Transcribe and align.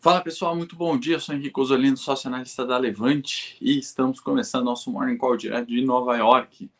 Fala 0.00 0.20
pessoal, 0.20 0.54
muito 0.54 0.76
bom 0.76 0.96
dia. 0.96 1.16
Eu 1.16 1.20
sou 1.20 1.34
Henrique 1.34 1.58
Osolino, 1.58 1.96
sócio 1.96 2.28
analista 2.28 2.64
da 2.64 2.78
Levante 2.78 3.56
e 3.60 3.80
estamos 3.80 4.20
começando 4.20 4.64
nosso 4.64 4.92
Morning 4.92 5.16
Call 5.16 5.36
direto 5.36 5.66
de 5.66 5.84
Nova 5.84 6.16
York. 6.16 6.70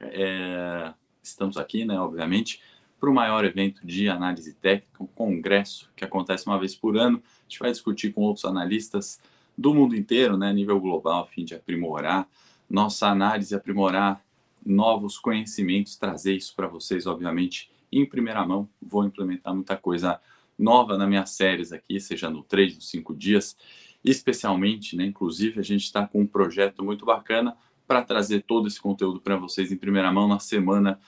É... 0.00 0.92
Estamos 1.22 1.56
aqui, 1.56 1.84
né, 1.84 2.00
obviamente, 2.00 2.60
para 2.98 3.08
o 3.08 3.14
maior 3.14 3.44
evento 3.44 3.86
de 3.86 4.08
análise 4.08 4.54
técnica, 4.54 5.04
um 5.04 5.06
congresso 5.06 5.88
que 5.94 6.04
acontece 6.04 6.48
uma 6.48 6.58
vez 6.58 6.74
por 6.74 6.96
ano. 6.96 7.22
A 7.24 7.42
gente 7.48 7.60
vai 7.60 7.70
discutir 7.70 8.12
com 8.12 8.22
outros 8.22 8.44
analistas 8.44 9.20
do 9.56 9.72
mundo 9.72 9.94
inteiro, 9.94 10.36
né, 10.36 10.52
nível 10.52 10.80
global, 10.80 11.22
a 11.22 11.26
fim 11.28 11.44
de 11.44 11.54
aprimorar 11.54 12.28
nossa 12.68 13.06
análise, 13.06 13.54
aprimorar 13.54 14.20
novos 14.66 15.16
conhecimentos, 15.16 15.94
trazer 15.94 16.34
isso 16.34 16.52
para 16.56 16.66
vocês, 16.66 17.06
obviamente, 17.06 17.70
em 17.92 18.04
primeira 18.04 18.44
mão. 18.44 18.68
Vou 18.82 19.04
implementar 19.04 19.54
muita 19.54 19.76
coisa 19.76 20.20
nova 20.58 20.96
nas 20.96 21.08
minhas 21.08 21.30
séries 21.30 21.72
aqui, 21.72 22.00
seja 22.00 22.30
no 22.30 22.42
3, 22.42 22.76
nos 22.76 22.90
5 22.90 23.14
dias, 23.14 23.56
especialmente, 24.04 24.96
né? 24.96 25.04
Inclusive, 25.04 25.60
a 25.60 25.62
gente 25.62 25.84
está 25.84 26.06
com 26.06 26.22
um 26.22 26.26
projeto 26.26 26.84
muito 26.84 27.04
bacana 27.04 27.56
para 27.86 28.02
trazer 28.02 28.42
todo 28.42 28.66
esse 28.68 28.80
conteúdo 28.80 29.20
para 29.20 29.36
vocês 29.36 29.70
em 29.70 29.76
primeira 29.76 30.10
mão 30.12 30.28
na 30.28 30.38
semana 30.38 30.98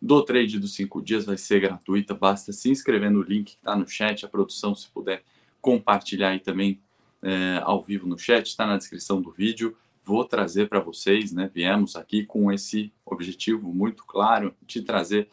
do 0.00 0.22
trade 0.22 0.58
dos 0.58 0.74
5 0.74 1.02
dias. 1.02 1.24
Vai 1.24 1.36
ser 1.36 1.60
gratuita, 1.60 2.14
basta 2.14 2.52
se 2.52 2.70
inscrever 2.70 3.10
no 3.10 3.22
link 3.22 3.52
que 3.52 3.56
está 3.56 3.76
no 3.76 3.86
chat. 3.86 4.24
A 4.24 4.28
produção, 4.28 4.74
se 4.74 4.88
puder 4.88 5.22
compartilhar 5.60 6.30
aí 6.30 6.40
também 6.40 6.80
é, 7.22 7.60
ao 7.62 7.82
vivo 7.82 8.06
no 8.06 8.18
chat, 8.18 8.46
está 8.46 8.66
na 8.66 8.76
descrição 8.76 9.20
do 9.20 9.30
vídeo. 9.30 9.76
Vou 10.02 10.24
trazer 10.24 10.68
para 10.68 10.80
vocês, 10.80 11.32
né? 11.32 11.50
Viemos 11.52 11.94
aqui 11.94 12.24
com 12.24 12.50
esse 12.50 12.92
objetivo 13.04 13.72
muito 13.72 14.04
claro 14.04 14.54
de 14.66 14.82
trazer 14.82 15.28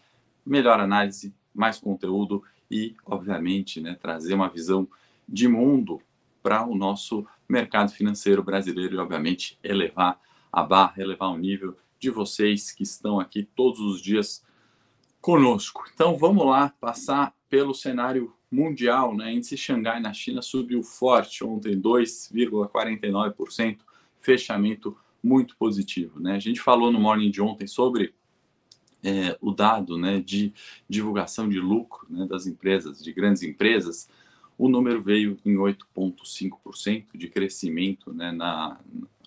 melhor 0.46 0.80
análise, 0.80 1.34
mais 1.54 1.80
conteúdo 1.80 2.44
e, 2.70 2.96
obviamente, 3.06 3.82
né, 3.82 3.98
trazer 4.00 4.34
uma 4.34 4.50
visão 4.50 4.88
de 5.28 5.48
mundo 5.48 6.02
para 6.42 6.66
o 6.66 6.76
nosso 6.76 7.26
mercado 7.48 7.92
financeiro 7.92 8.44
brasileiro 8.44 8.96
e, 8.96 9.00
obviamente, 9.00 9.58
elevar 9.64 10.20
a 10.52 10.64
barra, 10.64 11.02
elevar 11.02 11.30
o 11.30 11.38
nível 11.38 11.76
de 12.00 12.10
vocês 12.10 12.72
que 12.72 12.84
estão 12.84 13.20
aqui 13.20 13.44
todos 13.44 13.80
os 13.80 14.02
dias 14.02 14.46
conosco. 15.20 15.84
Então, 15.94 16.18
vamos 16.18 16.46
lá 16.46 16.74
passar 16.80 17.34
pelo 17.50 17.74
cenário 17.74 18.34
mundial, 18.50 19.16
né? 19.16 19.34
Índice 19.34 19.58
Xangai 19.58 20.00
na 20.00 20.14
China 20.14 20.42
subiu 20.42 20.82
forte 20.84 21.44
ontem, 21.44 21.80
2,49%, 21.80 23.80
fechamento 24.20 24.98
muito 25.22 25.58
positivo, 25.58 26.20
né? 26.20 26.36
A 26.36 26.40
gente 26.40 26.62
falou 26.62 26.92
no 26.92 27.00
morning 27.00 27.30
de 27.30 27.42
ontem 27.42 27.68
sobre 27.68 28.14
é, 29.08 29.38
o 29.40 29.54
dado 29.54 29.98
né, 29.98 30.20
de 30.20 30.54
divulgação 30.90 31.48
de 31.48 31.62
lucro 31.62 32.06
né, 32.10 32.26
das 32.26 32.46
empresas, 32.46 33.02
de 33.02 33.14
grandes 33.14 33.42
empresas, 33.42 34.10
o 34.58 34.68
número 34.68 35.02
veio 35.02 35.38
em 35.46 35.56
8,5% 35.56 37.06
de 37.16 37.30
crescimento 37.30 38.14
né, 38.14 38.34
na, 38.34 38.78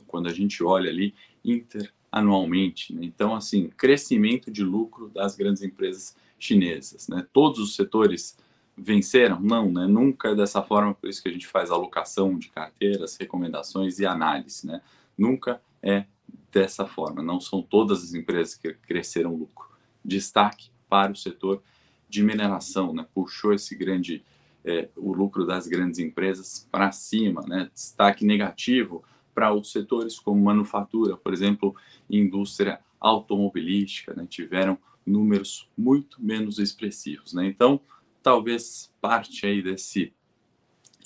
quando 0.06 0.28
a 0.28 0.34
gente 0.34 0.62
olha 0.62 0.90
ali 0.90 1.14
interanualmente. 1.42 2.94
Né? 2.94 3.06
Então, 3.06 3.34
assim, 3.34 3.70
crescimento 3.70 4.50
de 4.50 4.62
lucro 4.62 5.08
das 5.08 5.34
grandes 5.34 5.62
empresas 5.62 6.14
chinesas. 6.38 7.08
Né? 7.08 7.26
Todos 7.32 7.58
os 7.58 7.74
setores 7.74 8.36
venceram? 8.76 9.40
Não, 9.40 9.72
né? 9.72 9.86
nunca 9.86 10.28
é 10.28 10.34
dessa 10.34 10.62
forma, 10.62 10.92
por 10.92 11.08
isso 11.08 11.22
que 11.22 11.28
a 11.30 11.32
gente 11.32 11.46
faz 11.46 11.70
alocação 11.70 12.36
de 12.36 12.50
carteiras, 12.50 13.16
recomendações 13.16 13.98
e 13.98 14.04
análise. 14.04 14.66
Né? 14.66 14.82
Nunca 15.16 15.62
é 15.82 16.04
dessa 16.52 16.86
forma. 16.86 17.22
Não 17.22 17.40
são 17.40 17.62
todas 17.62 18.04
as 18.04 18.12
empresas 18.12 18.56
que 18.56 18.74
cresceram 18.74 19.34
lucro. 19.34 19.69
Destaque 20.04 20.70
para 20.88 21.12
o 21.12 21.16
setor 21.16 21.62
de 22.08 22.22
mineração, 22.22 22.92
né? 22.92 23.06
puxou 23.14 23.54
esse 23.54 23.76
grande 23.76 24.24
é, 24.64 24.88
o 24.96 25.12
lucro 25.12 25.46
das 25.46 25.66
grandes 25.66 25.98
empresas 25.98 26.68
para 26.70 26.92
cima, 26.92 27.42
né? 27.46 27.70
Destaque 27.72 28.26
negativo 28.26 29.02
para 29.34 29.52
outros 29.52 29.72
setores 29.72 30.18
como 30.18 30.42
manufatura, 30.42 31.16
por 31.16 31.32
exemplo, 31.32 31.74
indústria 32.10 32.78
automobilística, 33.00 34.12
né? 34.12 34.26
Tiveram 34.28 34.76
números 35.06 35.68
muito 35.76 36.22
menos 36.22 36.58
expressivos, 36.58 37.32
né? 37.32 37.46
Então, 37.46 37.80
talvez 38.22 38.92
parte 39.00 39.46
aí 39.46 39.62
desse 39.62 40.12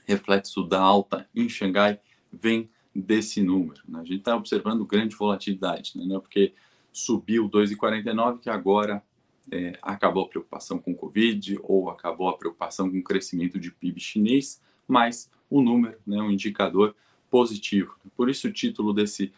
reflexo 0.05 0.65
da 0.65 0.81
alta 0.81 1.29
em 1.35 1.49
Xangai 1.49 2.01
vem 2.33 2.69
desse 2.95 3.43
número. 3.43 3.83
Né? 3.89 4.01
A 4.01 4.05
gente 4.05 4.19
está 4.19 4.37
observando 4.37 4.85
grande 4.85 5.17
volatilidade, 5.17 5.93
né? 5.97 6.15
é 6.15 6.21
porque 6.21 6.53
subiu 6.95 7.51
2,49 7.51 8.39
que 8.39 8.49
agora 8.49 9.03
é, 9.51 9.77
acabou 9.83 10.25
a 10.25 10.29
preocupação 10.29 10.79
com 10.79 10.95
Covid 10.95 11.59
ou 11.65 11.91
acabou 11.91 12.29
a 12.29 12.39
preocupação 12.39 12.89
com 12.89 12.99
o 12.99 13.03
crescimento 13.03 13.59
de 13.59 13.71
PIB 13.71 14.01
chinês, 14.01 14.63
mas 14.87 15.29
o 15.51 15.61
número, 15.61 15.99
né, 16.07 16.23
um 16.23 16.31
indicador 16.31 16.95
positivo. 17.29 17.97
Por 18.17 18.31
isso 18.31 18.47
o 18.47 18.53
título 18.53 18.95
desse 18.95 19.33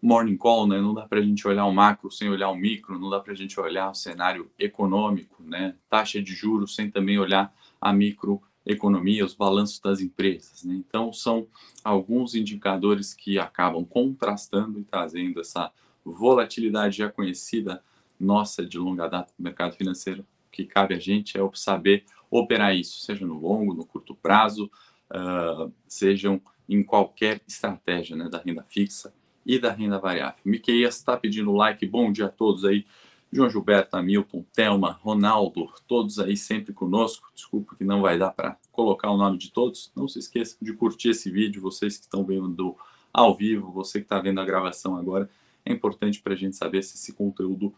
morning 0.00 0.36
call, 0.36 0.66
né, 0.66 0.80
não 0.80 0.94
dá 0.94 1.02
para 1.02 1.18
a 1.18 1.22
gente 1.22 1.46
olhar 1.46 1.66
o 1.66 1.72
macro 1.72 2.10
sem 2.10 2.30
olhar 2.30 2.50
o 2.50 2.56
micro, 2.56 2.98
não 2.98 3.10
dá 3.10 3.18
para 3.18 3.32
a 3.32 3.36
gente 3.36 3.58
olhar 3.58 3.90
o 3.90 3.94
cenário 3.94 4.48
econômico, 4.58 5.42
né, 5.42 5.74
taxa 5.90 6.22
de 6.22 6.32
juros 6.32 6.74
sem 6.74 6.88
também 6.88 7.18
olhar 7.18 7.52
a 7.80 7.92
micro 7.92 8.40
economia, 8.64 9.24
os 9.24 9.34
balanços 9.34 9.80
das 9.80 10.00
empresas. 10.00 10.62
Né? 10.62 10.74
Então, 10.74 11.12
são 11.12 11.48
alguns 11.82 12.36
indicadores 12.36 13.12
que 13.12 13.38
acabam 13.38 13.84
contrastando 13.84 14.78
e 14.78 14.84
trazendo 14.84 15.40
essa 15.40 15.72
volatilidade 16.04 16.98
já 16.98 17.10
conhecida 17.10 17.82
nossa 18.18 18.64
de 18.64 18.78
longa 18.78 19.08
data 19.08 19.32
do 19.36 19.42
mercado 19.42 19.74
financeiro. 19.74 20.22
O 20.22 20.50
que 20.50 20.64
cabe 20.64 20.94
a 20.94 20.98
gente 20.98 21.38
é 21.38 21.50
saber 21.54 22.04
operar 22.30 22.74
isso, 22.74 23.00
seja 23.00 23.26
no 23.26 23.38
longo, 23.38 23.74
no 23.74 23.84
curto 23.84 24.14
prazo, 24.14 24.70
uh, 25.10 25.72
sejam 25.86 26.40
em 26.68 26.82
qualquer 26.82 27.40
estratégia 27.46 28.16
né, 28.16 28.28
da 28.28 28.38
renda 28.38 28.62
fixa 28.62 29.12
e 29.44 29.58
da 29.58 29.72
renda 29.72 29.98
variável. 29.98 30.40
Miqueias 30.44 30.96
está 30.96 31.16
pedindo 31.16 31.52
like, 31.52 31.84
bom 31.86 32.10
dia 32.12 32.26
a 32.26 32.30
todos 32.30 32.64
aí. 32.64 32.86
João 33.32 33.48
Gilberto, 33.48 33.96
Hamilton, 33.96 34.44
Thelma, 34.52 34.92
Ronaldo, 35.00 35.72
todos 35.88 36.18
aí 36.18 36.36
sempre 36.36 36.72
conosco. 36.72 37.30
Desculpa 37.34 37.74
que 37.74 37.84
não 37.84 38.02
vai 38.02 38.18
dar 38.18 38.30
para 38.30 38.58
colocar 38.70 39.10
o 39.10 39.16
nome 39.16 39.38
de 39.38 39.50
todos. 39.50 39.90
Não 39.96 40.06
se 40.06 40.18
esqueçam 40.18 40.58
de 40.60 40.74
curtir 40.74 41.10
esse 41.10 41.30
vídeo, 41.30 41.62
vocês 41.62 41.96
que 41.96 42.04
estão 42.04 42.24
vendo 42.24 42.76
ao 43.12 43.34
vivo, 43.34 43.72
você 43.72 44.00
que 44.00 44.04
está 44.04 44.20
vendo 44.20 44.40
a 44.40 44.44
gravação 44.44 44.96
agora. 44.96 45.30
É 45.64 45.72
importante 45.72 46.20
para 46.20 46.34
a 46.34 46.36
gente 46.36 46.56
saber 46.56 46.82
se 46.82 46.96
esse 46.96 47.12
conteúdo 47.12 47.72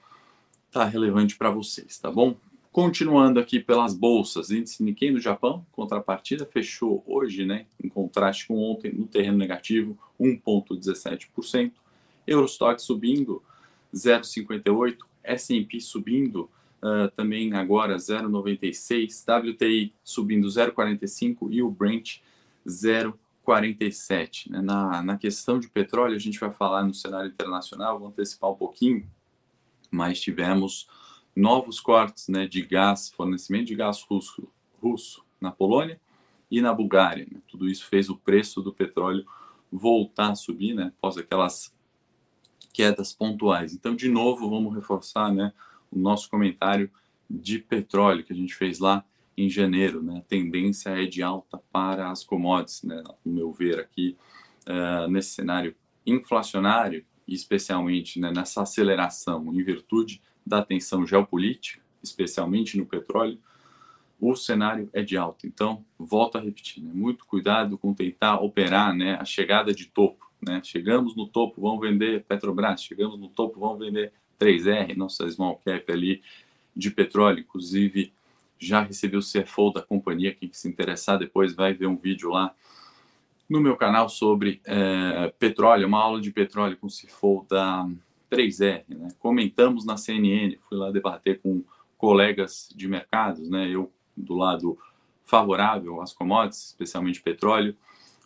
está 0.67 0.84
relevante 0.84 1.37
para 1.37 1.50
vocês, 1.50 1.99
tá 1.99 2.11
bom? 2.11 2.37
Continuando 2.72 3.39
aqui 3.39 3.61
pelas 3.61 3.95
bolsas, 3.95 4.50
índice 4.50 4.83
Nikkei 4.83 5.12
no 5.12 5.21
Japão, 5.21 5.65
contrapartida 5.71 6.44
fechou 6.44 7.05
hoje, 7.06 7.44
né, 7.44 7.67
em 7.83 7.89
contraste 7.89 8.49
com 8.49 8.59
ontem, 8.59 8.93
no 8.93 9.06
terreno 9.06 9.39
negativo, 9.39 9.97
1,17%. 10.21 11.71
Eurostock 12.27 12.83
subindo 12.83 13.41
0,58%, 13.94 14.97
S&P 15.23 15.81
subindo 15.81 16.50
uh, 16.83 17.09
também 17.15 17.53
agora 17.55 17.97
0,96, 17.97 19.53
WTI 19.53 19.93
subindo 20.03 20.49
0,45 20.49 21.49
e 21.50 21.62
o 21.62 21.71
Brent 21.71 22.19
0,47. 23.44 24.50
Né? 24.50 24.60
Na, 24.60 25.03
na 25.03 25.19
questão 25.19 25.59
de 25.59 25.69
petróleo, 25.69 26.16
a 26.16 26.19
gente 26.19 26.41
vai 26.41 26.50
falar 26.50 26.84
no 26.84 26.94
cenário 26.94 27.31
internacional, 27.31 27.99
vou 27.99 28.09
antecipar 28.09 28.50
um 28.50 28.56
pouquinho, 28.56 29.09
mas 29.91 30.21
tivemos 30.21 30.88
novos 31.37 31.81
cortes 31.81 32.28
né, 32.28 32.47
de 32.47 32.62
gás, 32.62 33.10
fornecimento 33.10 33.67
de 33.67 33.75
gás 33.75 34.02
russo, 34.02 34.49
russo 34.81 35.25
na 35.41 35.50
Polônia 35.50 36.00
e 36.50 36.61
na 36.61 36.73
Bulgária. 36.73 37.26
Né? 37.31 37.41
Tudo 37.49 37.69
isso 37.69 37.87
fez 37.87 38.08
o 38.08 38.17
preço 38.17 38.62
do 38.62 38.73
petróleo 38.73 39.25
voltar 39.70 40.31
a 40.31 40.35
subir, 40.35 40.75
né, 40.75 40.93
após 40.96 41.17
aquelas 41.17 41.75
quedas 42.73 43.12
pontuais. 43.12 43.75
Então, 43.75 43.94
de 43.94 44.08
novo, 44.08 44.49
vamos 44.49 44.75
reforçar 44.75 45.32
né, 45.32 45.52
o 45.91 45.99
nosso 45.99 46.31
comentário 46.31 46.91
de 47.29 47.58
petróleo 47.58 48.25
que 48.25 48.32
a 48.32 48.37
gente 48.37 48.55
fez 48.55 48.79
lá 48.79 49.05
em 49.36 49.48
janeiro. 49.48 50.02
Né? 50.02 50.22
Tendência 50.28 50.90
é 50.90 51.06
de 51.06 51.22
alta 51.22 51.60
para 51.72 52.10
as 52.10 52.25
commodities, 52.25 52.82
né? 52.82 53.02
no 53.25 53.32
meu 53.32 53.52
ver 53.52 53.78
aqui, 53.78 54.16
uh, 54.66 55.08
nesse 55.10 55.31
cenário 55.31 55.75
inflacionário, 56.06 57.04
especialmente 57.26 58.20
né, 58.20 58.31
nessa 58.31 58.62
aceleração 58.62 59.52
em 59.52 59.62
virtude 59.62 60.20
da 60.46 60.62
tensão 60.62 61.06
geopolítica, 61.06 61.81
especialmente 62.02 62.76
no 62.76 62.84
petróleo, 62.84 63.38
o 64.20 64.34
cenário 64.36 64.88
é 64.92 65.02
de 65.02 65.16
alta. 65.16 65.46
Então, 65.46 65.84
volto 65.98 66.36
a 66.36 66.40
repetir, 66.40 66.82
né? 66.82 66.90
muito 66.92 67.25
cuidado 67.26 67.76
com 67.76 67.94
tentar 67.94 68.40
operar 68.40 68.94
né, 68.94 69.16
a 69.20 69.25
chegada 69.25 69.72
de 69.72 69.86
topo. 69.86 70.31
Né? 70.40 70.60
Chegamos 70.62 71.16
no 71.16 71.26
topo, 71.26 71.60
vamos 71.60 71.81
vender 71.81 72.25
Petrobras, 72.25 72.82
chegamos 72.82 73.19
no 73.19 73.28
topo, 73.28 73.58
vamos 73.58 73.78
vender 73.78 74.12
3R, 74.38 74.96
nossa 74.96 75.28
small 75.31 75.56
cap 75.64 75.90
ali 75.90 76.22
de 76.76 76.90
petróleo, 76.90 77.40
inclusive 77.40 78.12
já 78.64 78.81
recebi 78.81 79.16
o 79.16 79.20
CFO 79.20 79.72
da 79.72 79.82
companhia, 79.82 80.34
quem 80.34 80.52
se 80.52 80.69
interessar 80.69 81.19
depois 81.19 81.55
vai 81.55 81.72
ver 81.75 81.87
um 81.87 81.96
vídeo 81.96 82.31
lá 82.31 82.55
no 83.49 83.61
meu 83.61 83.76
canal 83.76 84.08
sobre 84.08 84.61
é, 84.64 85.32
petróleo, 85.38 85.87
uma 85.87 86.02
aula 86.02 86.20
de 86.20 86.31
petróleo 86.31 86.76
com 86.76 86.87
o 86.87 86.90
CFO 86.90 87.46
da 87.49 87.87
3R, 88.31 88.84
né? 88.88 89.08
Comentamos 89.19 89.84
na 89.84 89.96
CNN, 89.96 90.56
fui 90.69 90.78
lá 90.78 90.90
debater 90.90 91.40
com 91.40 91.62
colegas 91.96 92.69
de 92.75 92.88
mercados, 92.88 93.49
né? 93.49 93.69
Eu 93.69 93.93
do 94.16 94.34
lado 94.34 94.78
favorável 95.25 96.00
às 96.00 96.12
commodities, 96.12 96.67
especialmente 96.67 97.22
petróleo. 97.22 97.76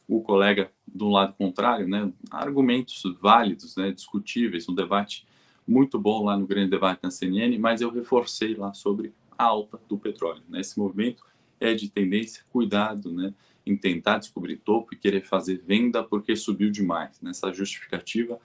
O 0.06 0.23
colega 0.23 0.70
do 0.87 1.08
lado 1.08 1.34
contrário, 1.34 1.87
né, 1.87 2.11
argumentos 2.31 3.02
válidos, 3.20 3.76
né, 3.76 3.93
discutíveis, 3.93 4.69
um 4.69 4.75
debate 4.75 5.26
muito 5.67 5.99
bom 5.99 6.25
lá 6.25 6.37
no 6.37 6.46
grande 6.46 6.70
debate 6.70 7.00
na 7.02 7.11
CNN, 7.11 7.58
mas 7.58 7.81
eu 7.81 7.91
reforcei 7.91 8.55
lá 8.55 8.73
sobre 8.73 9.12
alta 9.38 9.81
do 9.88 9.96
petróleo. 9.96 10.43
Né? 10.49 10.61
Esse 10.61 10.79
movimento 10.79 11.25
é 11.61 11.73
de 11.75 11.88
tendência, 11.88 12.43
cuidado, 12.50 13.12
né, 13.12 13.32
em 13.64 13.76
tentar 13.76 14.19
descobrir 14.19 14.56
topo 14.56 14.94
e 14.94 14.96
querer 14.96 15.25
fazer 15.25 15.62
venda 15.64 16.02
porque 16.02 16.35
subiu 16.37 16.70
demais. 16.70 17.20
Nessa 17.20 17.52
justificativa 17.52 18.38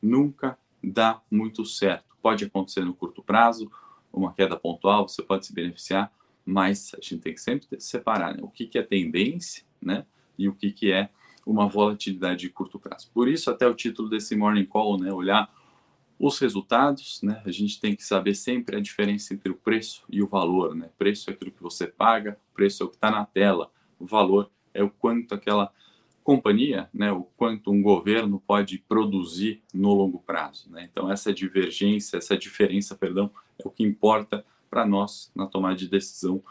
nunca 0.00 0.58
dá 0.82 1.20
muito 1.30 1.64
certo. 1.64 2.16
Pode 2.22 2.44
acontecer 2.44 2.84
no 2.84 2.94
curto 2.94 3.22
prazo, 3.22 3.70
uma 4.12 4.32
queda 4.32 4.56
pontual, 4.56 5.08
você 5.08 5.22
pode 5.22 5.46
se 5.46 5.52
beneficiar, 5.52 6.12
mas 6.44 6.92
a 6.94 7.00
gente 7.00 7.18
tem 7.18 7.34
que 7.34 7.40
sempre 7.40 7.66
separar 7.80 8.34
né? 8.34 8.40
o 8.42 8.48
que, 8.48 8.66
que 8.66 8.78
é 8.78 8.82
tendência 8.82 9.64
né? 9.80 10.06
e 10.38 10.48
o 10.48 10.54
que, 10.54 10.70
que 10.70 10.92
é 10.92 11.10
uma 11.44 11.68
volatilidade 11.68 12.40
de 12.40 12.50
curto 12.50 12.78
prazo. 12.78 13.10
Por 13.12 13.28
isso, 13.28 13.50
até 13.50 13.66
o 13.66 13.74
título 13.74 14.08
desse 14.08 14.34
Morning 14.34 14.64
Call, 14.64 14.98
né? 14.98 15.12
olhar 15.12 15.50
os 16.18 16.38
resultados, 16.38 17.20
né? 17.22 17.42
A 17.44 17.50
gente 17.50 17.80
tem 17.80 17.94
que 17.94 18.04
saber 18.04 18.34
sempre 18.34 18.76
a 18.76 18.80
diferença 18.80 19.34
entre 19.34 19.50
o 19.50 19.54
preço 19.54 20.02
e 20.08 20.22
o 20.22 20.26
valor, 20.26 20.74
né? 20.74 20.88
Preço 20.98 21.30
é 21.30 21.32
aquilo 21.32 21.50
que 21.50 21.62
você 21.62 21.86
paga, 21.86 22.38
preço 22.54 22.82
é 22.82 22.86
o 22.86 22.88
que 22.88 22.96
está 22.96 23.10
na 23.10 23.24
tela, 23.24 23.70
o 23.98 24.06
valor 24.06 24.50
é 24.72 24.82
o 24.82 24.90
quanto 24.90 25.34
aquela 25.34 25.70
companhia, 26.24 26.88
né? 26.92 27.12
O 27.12 27.22
quanto 27.36 27.70
um 27.70 27.82
governo 27.82 28.42
pode 28.46 28.78
produzir 28.78 29.62
no 29.72 29.94
longo 29.94 30.18
prazo, 30.18 30.70
né? 30.70 30.88
Então 30.90 31.10
essa 31.10 31.32
divergência, 31.32 32.16
essa 32.16 32.36
diferença, 32.36 32.94
perdão, 32.94 33.30
é 33.58 33.66
o 33.66 33.70
que 33.70 33.84
importa 33.84 34.44
para 34.70 34.86
nós 34.86 35.30
na 35.34 35.46
tomada 35.46 35.76
de 35.76 35.88
decisão 35.88 36.42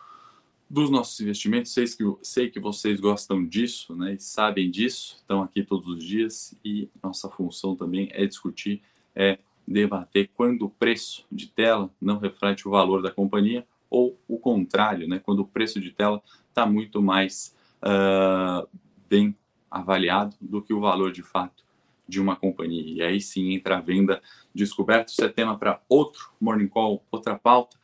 dos 0.69 0.89
nossos 0.89 1.19
investimentos. 1.19 1.73
Sei 1.73 1.85
que, 1.85 2.03
sei 2.21 2.49
que 2.49 2.59
vocês 2.59 2.99
gostam 2.99 3.45
disso, 3.45 3.95
né? 3.95 4.13
E 4.13 4.19
sabem 4.19 4.69
disso, 4.69 5.15
estão 5.17 5.41
aqui 5.41 5.63
todos 5.63 5.87
os 5.87 6.03
dias 6.03 6.55
e 6.63 6.87
nossa 7.01 7.29
função 7.29 7.75
também 7.75 8.09
é 8.11 8.25
discutir, 8.25 8.81
é 9.15 9.39
debater 9.67 10.29
quando 10.35 10.65
o 10.65 10.69
preço 10.69 11.25
de 11.31 11.47
tela 11.47 11.89
não 12.01 12.17
reflete 12.17 12.67
o 12.67 12.71
valor 12.71 13.01
da 13.01 13.11
companhia 13.11 13.65
ou 13.89 14.19
o 14.27 14.37
contrário, 14.37 15.07
né? 15.07 15.19
Quando 15.19 15.39
o 15.39 15.47
preço 15.47 15.79
de 15.79 15.91
tela 15.91 16.21
está 16.49 16.65
muito 16.65 17.01
mais 17.01 17.55
uh, 17.81 18.67
bem 19.09 19.35
avaliado 19.69 20.35
do 20.39 20.61
que 20.61 20.73
o 20.73 20.79
valor 20.79 21.11
de 21.11 21.23
fato 21.23 21.63
de 22.07 22.21
uma 22.21 22.35
companhia. 22.35 22.93
E 22.93 23.01
aí 23.01 23.19
sim 23.19 23.53
entra 23.53 23.77
a 23.77 23.81
venda 23.81 24.21
descoberta. 24.53 25.11
Isso 25.11 25.23
é 25.23 25.29
tema 25.29 25.57
para 25.57 25.81
outro 25.89 26.31
Morning 26.39 26.67
Call, 26.67 27.03
outra 27.11 27.37
pauta. 27.37 27.77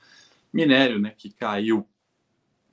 Minério, 0.54 1.00
né, 1.00 1.14
que 1.18 1.30
caiu 1.30 1.88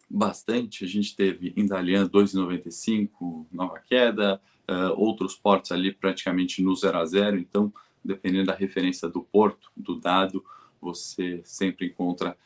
bastante. 0.08 0.84
A 0.84 0.88
gente 0.88 1.14
teve 1.16 1.52
Indalian 1.56 2.08
2,95, 2.08 3.46
nova 3.52 3.78
queda, 3.78 4.40
uh, 4.69 4.93
outros 4.96 5.34
portos 5.37 5.72
ali 5.72 5.93
praticamente 5.93 6.62
no 6.62 6.75
0 6.75 6.99
a 6.99 7.05
0. 7.05 7.38
Então, 7.38 7.72
dependendo 8.08 8.46
da 8.46 8.55
referência 8.55 9.08
do 9.08 9.22
porto, 9.22 9.70
do 9.76 9.94
dado, 10.00 10.44
você 10.81 11.40
sempre 11.44 11.87
encontra 11.87 12.37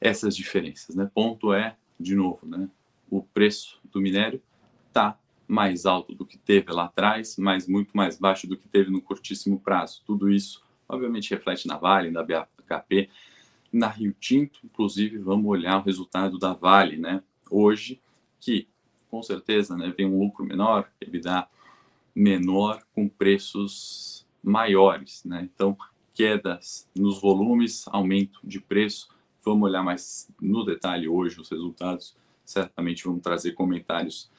essas 0.00 0.34
diferenças. 0.34 0.96
Né? 0.96 1.08
Ponto 1.12 1.52
é, 1.52 1.76
de 1.98 2.14
novo, 2.14 2.46
né? 2.46 2.68
o 3.10 3.22
preço 3.22 3.78
do 3.84 4.00
minério 4.00 4.40
está 4.88 5.18
mais 5.46 5.84
alto 5.84 6.14
do 6.14 6.24
que 6.24 6.38
teve 6.38 6.72
lá 6.72 6.84
atrás, 6.84 7.36
mas 7.36 7.66
muito 7.66 7.96
mais 7.96 8.16
baixo 8.18 8.46
do 8.46 8.56
que 8.56 8.68
teve 8.68 8.90
no 8.90 9.02
curtíssimo 9.02 9.60
prazo. 9.60 10.00
Tudo 10.06 10.30
isso, 10.30 10.62
obviamente, 10.88 11.30
reflete 11.30 11.66
na 11.66 11.76
Vale, 11.76 12.10
na 12.10 12.22
BHP, 12.22 13.10
na 13.72 13.88
Rio 13.88 14.14
Tinto, 14.18 14.60
inclusive, 14.64 15.18
vamos 15.18 15.46
olhar 15.46 15.78
o 15.78 15.82
resultado 15.82 16.38
da 16.38 16.52
Vale, 16.52 16.96
né? 16.96 17.22
Hoje, 17.50 18.00
que 18.40 18.68
com 19.10 19.22
certeza 19.22 19.76
né, 19.76 19.92
vem 19.96 20.06
um 20.06 20.18
lucro 20.18 20.44
menor, 20.44 20.88
EBITDA 21.00 21.48
menor, 22.14 22.82
com 22.94 23.08
preços 23.08 24.19
maiores, 24.42 25.24
né? 25.24 25.48
Então, 25.52 25.76
quedas 26.14 26.88
nos 26.94 27.20
volumes, 27.20 27.84
aumento 27.88 28.40
de 28.44 28.60
preço. 28.60 29.08
Vamos 29.44 29.68
olhar 29.68 29.82
mais 29.82 30.30
no 30.40 30.64
detalhe 30.64 31.08
hoje 31.08 31.40
os 31.40 31.48
resultados. 31.48 32.16
Certamente 32.44 33.04
vamos 33.04 33.22
trazer 33.22 33.52
comentários 33.52 34.30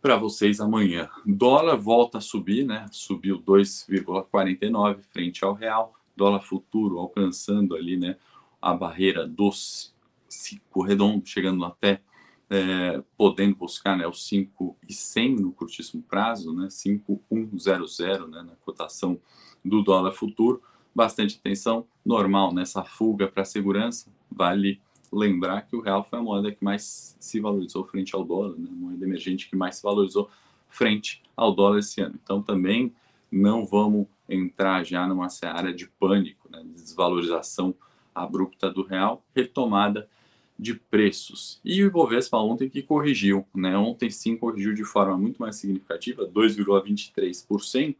para 0.00 0.16
vocês 0.16 0.60
amanhã. 0.60 1.08
Dólar 1.24 1.76
volta 1.76 2.18
a 2.18 2.20
subir, 2.20 2.64
né? 2.64 2.86
Subiu 2.90 3.40
2,49 3.40 5.02
frente 5.10 5.44
ao 5.44 5.54
real. 5.54 5.94
Dólar 6.16 6.40
futuro 6.40 6.98
alcançando 6.98 7.74
ali, 7.74 7.96
né? 7.96 8.16
A 8.60 8.74
barreira 8.74 9.26
dos 9.26 9.94
5 10.28 10.82
redondo, 10.82 11.26
chegando 11.26 11.64
até 11.64 12.00
é, 12.50 13.02
podendo 13.16 13.56
buscar 13.56 13.96
né, 13.96 14.06
os 14.06 14.26
5,100 14.26 15.36
no 15.36 15.52
curtíssimo 15.52 16.02
prazo, 16.02 16.52
né, 16.52 16.68
5,100 16.70 18.28
né, 18.28 18.42
na 18.42 18.54
cotação 18.64 19.18
do 19.64 19.82
dólar 19.82 20.12
futuro. 20.12 20.62
Bastante 20.94 21.38
atenção, 21.38 21.86
normal 22.04 22.52
nessa 22.52 22.82
fuga 22.82 23.28
para 23.28 23.44
segurança. 23.44 24.10
Vale 24.30 24.80
lembrar 25.12 25.62
que 25.62 25.76
o 25.76 25.80
real 25.80 26.02
foi 26.04 26.18
a 26.18 26.22
moeda 26.22 26.50
que 26.50 26.62
mais 26.64 27.16
se 27.18 27.40
valorizou 27.40 27.84
frente 27.84 28.14
ao 28.14 28.24
dólar, 28.24 28.56
né, 28.56 28.68
a 28.70 28.74
moeda 28.74 29.04
emergente 29.04 29.48
que 29.48 29.56
mais 29.56 29.76
se 29.76 29.82
valorizou 29.82 30.30
frente 30.68 31.22
ao 31.36 31.54
dólar 31.54 31.78
esse 31.78 32.00
ano. 32.00 32.18
Então 32.22 32.42
também 32.42 32.94
não 33.30 33.64
vamos 33.64 34.06
entrar 34.28 34.84
já 34.84 35.06
numa 35.06 35.28
seara 35.28 35.72
de 35.72 35.86
pânico, 35.86 36.48
né, 36.50 36.62
de 36.62 36.82
desvalorização 36.82 37.74
abrupta 38.14 38.70
do 38.70 38.82
real, 38.82 39.24
retomada 39.34 40.08
de 40.58 40.74
preços. 40.74 41.60
E 41.64 41.82
o 41.84 41.86
Ibovespa 41.86 42.36
ontem 42.38 42.68
que 42.68 42.82
corrigiu, 42.82 43.46
né? 43.54 43.76
Ontem 43.76 44.10
sim 44.10 44.36
corrigiu 44.36 44.74
de 44.74 44.82
forma 44.82 45.16
muito 45.16 45.40
mais 45.40 45.56
significativa, 45.56 46.26
2,23%, 46.26 47.96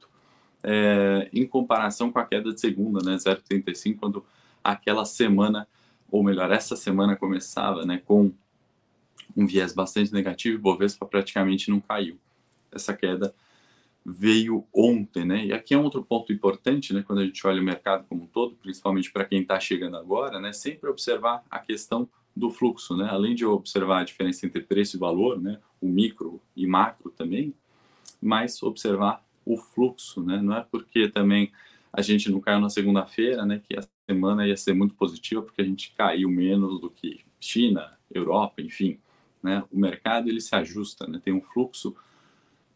é, 0.65 1.29
em 1.33 1.47
comparação 1.47 2.11
com 2.11 2.19
a 2.19 2.25
queda 2.25 2.53
de 2.53 2.61
segunda, 2.61 3.01
né? 3.05 3.17
0,35, 3.17 3.99
quando 3.99 4.25
aquela 4.65 5.05
semana, 5.05 5.69
ou 6.11 6.25
melhor, 6.25 6.51
essa 6.51 6.75
semana 6.75 7.15
começava, 7.15 7.87
né? 7.87 8.03
Com 8.05 8.33
um 9.37 9.47
viés 9.47 9.73
bastante 9.73 10.13
negativo, 10.13 10.57
o 10.57 10.59
Ibovespa 10.59 11.07
praticamente 11.07 11.71
não 11.71 11.81
caiu. 11.81 12.19
Essa 12.73 12.93
queda 12.93 13.33
veio 14.05 14.67
ontem, 14.75 15.25
né? 15.25 15.45
E 15.47 15.53
aqui 15.53 15.75
é 15.75 15.79
um 15.79 15.85
outro 15.85 16.03
ponto 16.03 16.33
importante, 16.33 16.93
né? 16.93 17.05
Quando 17.07 17.21
a 17.21 17.25
gente 17.25 17.47
olha 17.47 17.61
o 17.61 17.65
mercado 17.65 18.05
como 18.09 18.25
um 18.25 18.27
todo, 18.27 18.57
principalmente 18.57 19.13
para 19.13 19.25
quem 19.25 19.43
está 19.43 19.61
chegando 19.61 19.97
agora, 19.97 20.41
né? 20.41 20.53
Sempre 20.53 20.91
observar 20.91 21.45
a 21.49 21.61
questão 21.61 22.09
do 22.39 22.51
fluxo, 22.51 22.97
né? 22.97 23.09
Além 23.11 23.35
de 23.35 23.45
observar 23.45 24.01
a 24.01 24.05
diferença 24.05 24.47
entre 24.47 24.63
preço 24.63 24.97
e 24.97 25.01
valor, 25.01 25.41
né? 25.41 25.59
O 25.81 25.89
micro 25.89 26.41
e 26.57 26.67
macro 26.67 27.11
também, 27.11 27.53
mas 28.23 28.63
observar 28.63 29.25
o 29.45 29.57
fluxo, 29.57 30.23
né? 30.23 30.41
Não 30.41 30.57
é 30.57 30.65
porque 30.71 31.09
também 31.09 31.51
a 31.93 32.01
gente 32.01 32.31
não 32.31 32.41
caiu 32.41 32.61
na 32.61 32.71
segunda-feira, 32.71 33.45
né? 33.45 33.61
Que 33.67 33.77
a 33.77 33.83
semana 34.09 34.47
ia 34.47 34.57
ser 34.57 34.73
muito 34.73 34.95
positiva 34.95 35.43
porque 35.43 35.61
a 35.61 35.65
gente 35.65 35.93
caiu 35.97 36.31
menos 36.31 36.81
do 36.81 36.89
que 36.89 37.21
China, 37.41 37.99
Europa, 38.13 38.63
enfim, 38.63 38.99
né? 39.43 39.65
O 39.73 39.79
mercado 39.79 40.29
ele 40.29 40.41
se 40.41 40.55
ajusta, 40.55 41.07
né? 41.07 41.21
Tem 41.23 41.33
um 41.33 41.43
fluxo 41.43 41.97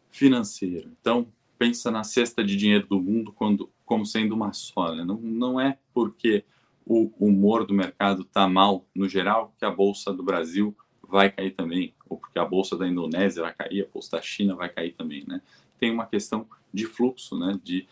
financeiro. 0.09 0.91
Então 0.99 1.27
pensa 1.57 1.89
na 1.89 2.03
cesta 2.03 2.43
de 2.43 2.57
dinheiro 2.57 2.85
do 2.87 2.99
mundo 2.99 3.31
quando 3.31 3.69
como 3.85 4.05
sendo 4.05 4.35
uma 4.35 4.51
só, 4.51 4.93
né? 4.93 5.05
Não, 5.05 5.17
não 5.17 5.59
é 5.59 5.77
porque 5.93 6.43
o 6.85 7.11
humor 7.19 7.65
do 7.65 7.73
mercado 7.73 8.23
está 8.23 8.47
mal 8.47 8.85
no 8.93 9.07
geral, 9.07 9.53
que 9.57 9.65
a 9.65 9.71
bolsa 9.71 10.13
do 10.13 10.23
Brasil 10.23 10.75
vai 11.07 11.29
cair 11.29 11.51
também, 11.51 11.93
ou 12.09 12.17
porque 12.17 12.39
a 12.39 12.45
bolsa 12.45 12.77
da 12.77 12.87
Indonésia 12.87 13.43
vai 13.43 13.53
cair, 13.53 13.85
a 13.85 13.91
bolsa 13.91 14.17
da 14.17 14.21
China 14.21 14.55
vai 14.55 14.69
cair 14.69 14.93
também, 14.93 15.23
né? 15.27 15.41
Tem 15.79 15.91
uma 15.91 16.05
questão 16.05 16.47
de 16.73 16.85
fluxo, 16.85 17.37
né? 17.37 17.59
De 17.63 17.87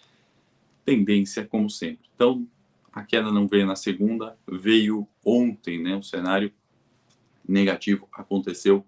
tendência, 0.83 1.45
como 1.45 1.69
sempre. 1.69 2.09
Então, 2.15 2.47
a 2.91 3.03
queda 3.03 3.31
não 3.31 3.47
veio 3.47 3.65
na 3.65 3.75
segunda, 3.75 4.37
veio 4.47 5.07
ontem, 5.23 5.81
né? 5.81 5.95
O 5.95 6.03
cenário 6.03 6.51
negativo 7.47 8.07
aconteceu 8.11 8.85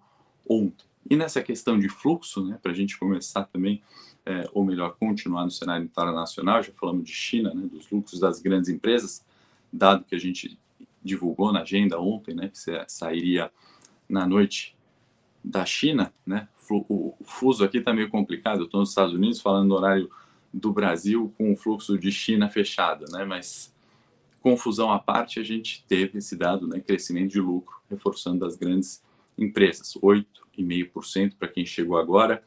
ontem. 0.48 0.86
E 1.08 1.16
nessa 1.16 1.42
questão 1.42 1.78
de 1.78 1.88
fluxo, 1.88 2.44
né? 2.44 2.58
Para 2.62 2.72
a 2.72 2.74
gente 2.74 2.98
começar 2.98 3.44
também, 3.44 3.82
é, 4.26 4.48
ou 4.52 4.64
melhor, 4.64 4.96
continuar 4.98 5.44
no 5.44 5.50
cenário 5.50 5.84
internacional, 5.84 6.62
já 6.62 6.72
falamos 6.72 7.04
de 7.04 7.12
China, 7.12 7.54
né? 7.54 7.66
Dos 7.66 7.90
lucros 7.90 8.18
das 8.18 8.40
grandes 8.40 8.68
empresas 8.68 9.24
dado 9.74 10.04
que 10.04 10.14
a 10.14 10.18
gente 10.18 10.58
divulgou 11.02 11.52
na 11.52 11.62
agenda 11.62 12.00
ontem, 12.00 12.34
né, 12.34 12.48
que 12.48 12.58
sairia 12.88 13.50
na 14.08 14.26
noite 14.26 14.76
da 15.42 15.66
China, 15.66 16.12
né? 16.26 16.48
O 16.70 17.14
fuso 17.22 17.62
aqui 17.62 17.78
está 17.78 17.92
meio 17.92 18.08
complicado. 18.08 18.60
Eu 18.60 18.64
estou 18.64 18.80
nos 18.80 18.88
Estados 18.88 19.12
Unidos 19.12 19.40
falando 19.40 19.68
no 19.68 19.74
horário 19.74 20.10
do 20.50 20.72
Brasil 20.72 21.34
com 21.36 21.52
o 21.52 21.56
fluxo 21.56 21.98
de 21.98 22.10
China 22.10 22.48
fechado, 22.48 23.04
né? 23.12 23.26
Mas 23.26 23.74
confusão 24.40 24.90
à 24.90 24.98
parte, 24.98 25.38
a 25.38 25.42
gente 25.42 25.84
teve 25.86 26.18
esse 26.18 26.36
dado, 26.36 26.66
né? 26.66 26.80
Crescimento 26.80 27.32
de 27.32 27.40
lucro, 27.40 27.76
reforçando 27.90 28.46
as 28.46 28.56
grandes 28.56 29.02
empresas, 29.36 29.94
8,5% 30.02 31.34
para 31.38 31.48
quem 31.48 31.66
chegou 31.66 31.98
agora 31.98 32.42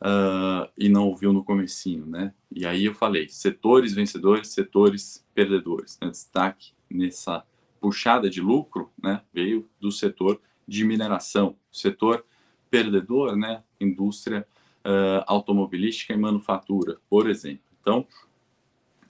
uh, 0.00 0.70
e 0.76 0.88
não 0.88 1.08
ouviu 1.08 1.32
no 1.32 1.44
comecinho, 1.44 2.06
né? 2.06 2.32
E 2.50 2.66
aí 2.66 2.84
eu 2.84 2.94
falei, 2.94 3.28
setores 3.28 3.92
vencedores, 3.92 4.48
setores 4.48 5.24
perdedores. 5.34 5.98
Né? 6.00 6.08
Destaque 6.10 6.72
nessa 6.90 7.44
puxada 7.80 8.28
de 8.28 8.40
lucro, 8.40 8.90
né? 9.02 9.22
Veio 9.32 9.68
do 9.80 9.92
setor 9.92 10.40
de 10.66 10.84
mineração, 10.84 11.56
setor 11.70 12.24
perdedor, 12.70 13.36
né? 13.36 13.62
Indústria 13.80 14.46
uh, 14.84 15.24
automobilística 15.26 16.12
e 16.12 16.16
manufatura, 16.16 16.98
por 17.08 17.28
exemplo. 17.28 17.64
Então, 17.80 18.06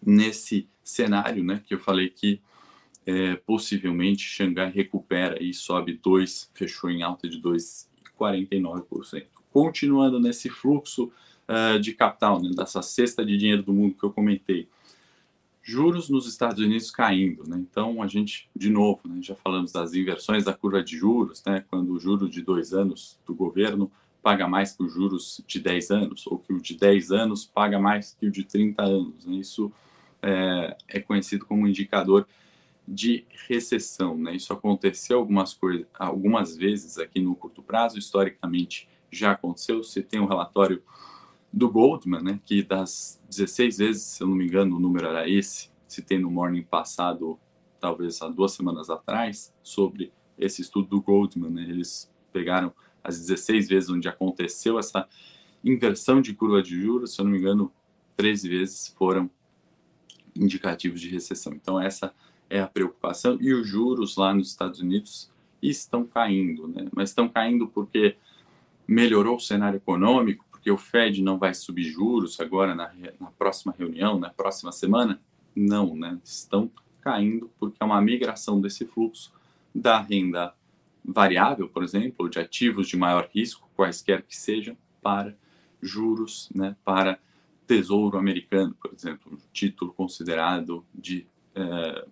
nesse 0.04 0.68
cenário, 0.82 1.44
né, 1.44 1.62
que 1.66 1.75
eu 1.75 1.78
falei 1.78 2.09
que 2.09 2.40
é, 3.06 3.37
possivelmente 3.37 4.25
Xangai 4.25 4.70
recupera 4.70 5.42
e 5.42 5.52
sobe 5.54 5.94
2, 6.02 6.50
fechou 6.52 6.90
em 6.90 7.02
alta 7.02 7.28
de 7.28 7.40
2,49%. 7.40 9.26
Continuando 9.52 10.21
nesse 10.21 10.49
fluxo 10.49 11.11
uh, 11.49 11.78
de 11.80 11.92
capital, 11.92 12.40
né, 12.40 12.50
dessa 12.54 12.83
cesta 12.83 13.25
de 13.25 13.37
dinheiro 13.37 13.62
do 13.62 13.73
mundo 13.73 13.95
que 13.95 14.04
eu 14.04 14.12
comentei, 14.12 14.69
juros 15.62 16.09
nos 16.09 16.26
Estados 16.26 16.62
Unidos 16.64 16.90
caindo, 16.90 17.47
né? 17.47 17.59
Então 17.59 18.02
a 18.02 18.07
gente, 18.07 18.49
de 18.57 18.71
novo, 18.71 19.00
né, 19.07 19.21
já 19.23 19.35
falamos 19.35 19.73
das 19.73 19.95
inversões 19.95 20.45
da 20.45 20.52
curva 20.52 20.83
de 20.83 20.97
juros, 20.97 21.42
né? 21.45 21.64
Quando 21.71 21.92
o 21.92 22.00
juro 22.00 22.28
de 22.28 22.42
dois 22.42 22.73
anos 22.73 23.19
do 23.26 23.35
governo 23.35 23.90
paga 24.23 24.47
mais 24.47 24.73
que 24.73 24.83
os 24.83 24.92
juros 24.92 25.42
de 25.47 25.59
10 25.61 25.90
anos, 25.90 26.26
ou 26.26 26.38
que 26.38 26.52
o 26.52 26.61
de 26.61 26.76
10 26.76 27.11
anos 27.11 27.45
paga 27.45 27.78
mais 27.78 28.16
que 28.19 28.26
o 28.26 28.30
de 28.30 28.45
30 28.45 28.83
anos. 28.83 29.26
Né? 29.26 29.37
Isso 29.37 29.73
é, 30.23 30.76
é, 30.88 31.00
conhecido 31.00 31.47
como 31.47 31.66
indicador 31.66 32.26
de 32.87 33.25
recessão. 33.49 34.16
Né? 34.16 34.37
Isso 34.37 34.52
aconteceu 34.52 35.19
algumas, 35.19 35.54
coisas, 35.54 35.87
algumas 35.99 36.57
vezes 36.57 36.99
aqui 36.99 37.21
no 37.21 37.35
curto 37.35 37.62
prazo, 37.62 37.99
historicamente 37.99 38.88
já 39.10 39.32
aconteceu. 39.32 39.82
Você 39.82 40.02
tem 40.02 40.20
um 40.20 40.26
relatório 40.26 40.82
do 41.52 41.68
Goldman, 41.70 42.22
né, 42.22 42.40
que 42.44 42.62
das 42.62 43.20
16 43.28 43.78
vezes, 43.78 44.02
se 44.02 44.22
eu 44.22 44.28
não 44.28 44.36
me 44.36 44.46
engano, 44.46 44.76
o 44.76 44.80
número 44.80 45.08
era 45.08 45.28
esse, 45.28 45.70
se 45.88 46.00
tem 46.00 46.18
no 46.18 46.30
morning 46.30 46.62
passado, 46.62 47.38
talvez 47.80 48.22
há 48.22 48.28
duas 48.28 48.52
semanas 48.52 48.88
atrás, 48.88 49.52
sobre 49.62 50.12
esse 50.38 50.62
estudo 50.62 50.88
do 50.88 51.00
Goldman. 51.00 51.50
Né? 51.50 51.62
Eles 51.62 52.10
pegaram 52.32 52.72
as 53.02 53.18
16 53.18 53.68
vezes 53.68 53.90
onde 53.90 54.08
aconteceu 54.08 54.78
essa 54.78 55.08
inversão 55.64 56.20
de 56.20 56.32
curva 56.32 56.62
de 56.62 56.80
juros, 56.80 57.14
se 57.14 57.20
eu 57.20 57.24
não 57.24 57.32
me 57.32 57.38
engano, 57.38 57.72
13 58.16 58.48
vezes 58.48 58.94
foram 58.96 59.30
indicativos 60.36 61.00
de 61.00 61.08
recessão. 61.08 61.52
Então, 61.52 61.80
essa 61.80 62.14
é 62.48 62.60
a 62.60 62.66
preocupação. 62.66 63.38
E 63.40 63.52
os 63.52 63.66
juros 63.66 64.16
lá 64.16 64.34
nos 64.34 64.48
Estados 64.48 64.80
Unidos 64.80 65.30
estão 65.62 66.06
caindo, 66.06 66.68
né? 66.68 66.88
Mas 66.94 67.10
estão 67.10 67.28
caindo 67.28 67.66
porque 67.68 68.16
melhorou 68.90 69.37
o 69.37 69.40
cenário 69.40 69.76
econômico, 69.76 70.44
porque 70.50 70.68
o 70.68 70.76
Fed 70.76 71.23
não 71.23 71.38
vai 71.38 71.54
subir 71.54 71.85
juros 71.85 72.40
agora 72.40 72.75
na, 72.75 72.92
na 73.20 73.30
próxima 73.30 73.73
reunião, 73.78 74.18
na 74.18 74.30
próxima 74.30 74.73
semana? 74.73 75.20
Não, 75.54 75.94
né? 75.94 76.18
Estão 76.25 76.68
caindo 77.00 77.49
porque 77.56 77.76
é 77.78 77.85
uma 77.85 78.00
migração 78.02 78.61
desse 78.61 78.85
fluxo 78.85 79.32
da 79.73 80.00
renda 80.00 80.52
variável, 81.04 81.68
por 81.68 81.85
exemplo, 81.85 82.28
de 82.28 82.40
ativos 82.40 82.88
de 82.88 82.97
maior 82.97 83.30
risco, 83.32 83.70
quaisquer 83.76 84.23
que 84.23 84.37
sejam, 84.37 84.76
para 85.00 85.37
juros, 85.80 86.50
né, 86.52 86.76
para 86.85 87.18
tesouro 87.66 88.18
americano, 88.18 88.75
por 88.75 88.92
exemplo, 88.92 89.32
um 89.32 89.38
título 89.52 89.92
considerado 89.92 90.85
de 90.92 91.26
é, 91.54 92.04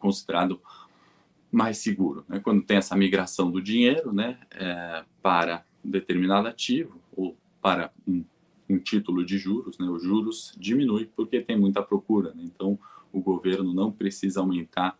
considerado 0.00 0.60
mais 1.50 1.78
seguro. 1.78 2.24
Né? 2.28 2.40
Quando 2.40 2.62
tem 2.62 2.76
essa 2.76 2.96
migração 2.96 3.50
do 3.50 3.62
dinheiro, 3.62 4.12
né, 4.12 4.36
é, 4.50 5.04
para 5.22 5.64
determinado 5.84 6.48
ativo 6.48 7.00
ou 7.14 7.36
para 7.60 7.92
um, 8.06 8.24
um, 8.68 8.78
título 8.78 9.24
de 9.24 9.38
juros, 9.38 9.78
né, 9.78 9.86
os 9.86 10.02
juros 10.02 10.54
diminui 10.58 11.10
porque 11.14 11.40
tem 11.40 11.58
muita 11.58 11.82
procura. 11.82 12.32
Né? 12.34 12.42
Então, 12.44 12.78
o 13.12 13.20
governo 13.20 13.72
não 13.72 13.92
precisa 13.92 14.40
aumentar 14.40 14.98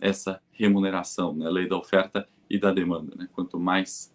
essa 0.00 0.40
remuneração. 0.52 1.34
Né? 1.34 1.48
Lei 1.48 1.68
da 1.68 1.76
oferta 1.76 2.28
e 2.48 2.58
da 2.58 2.72
demanda. 2.72 3.14
Né? 3.16 3.28
Quanto 3.32 3.58
mais 3.58 4.12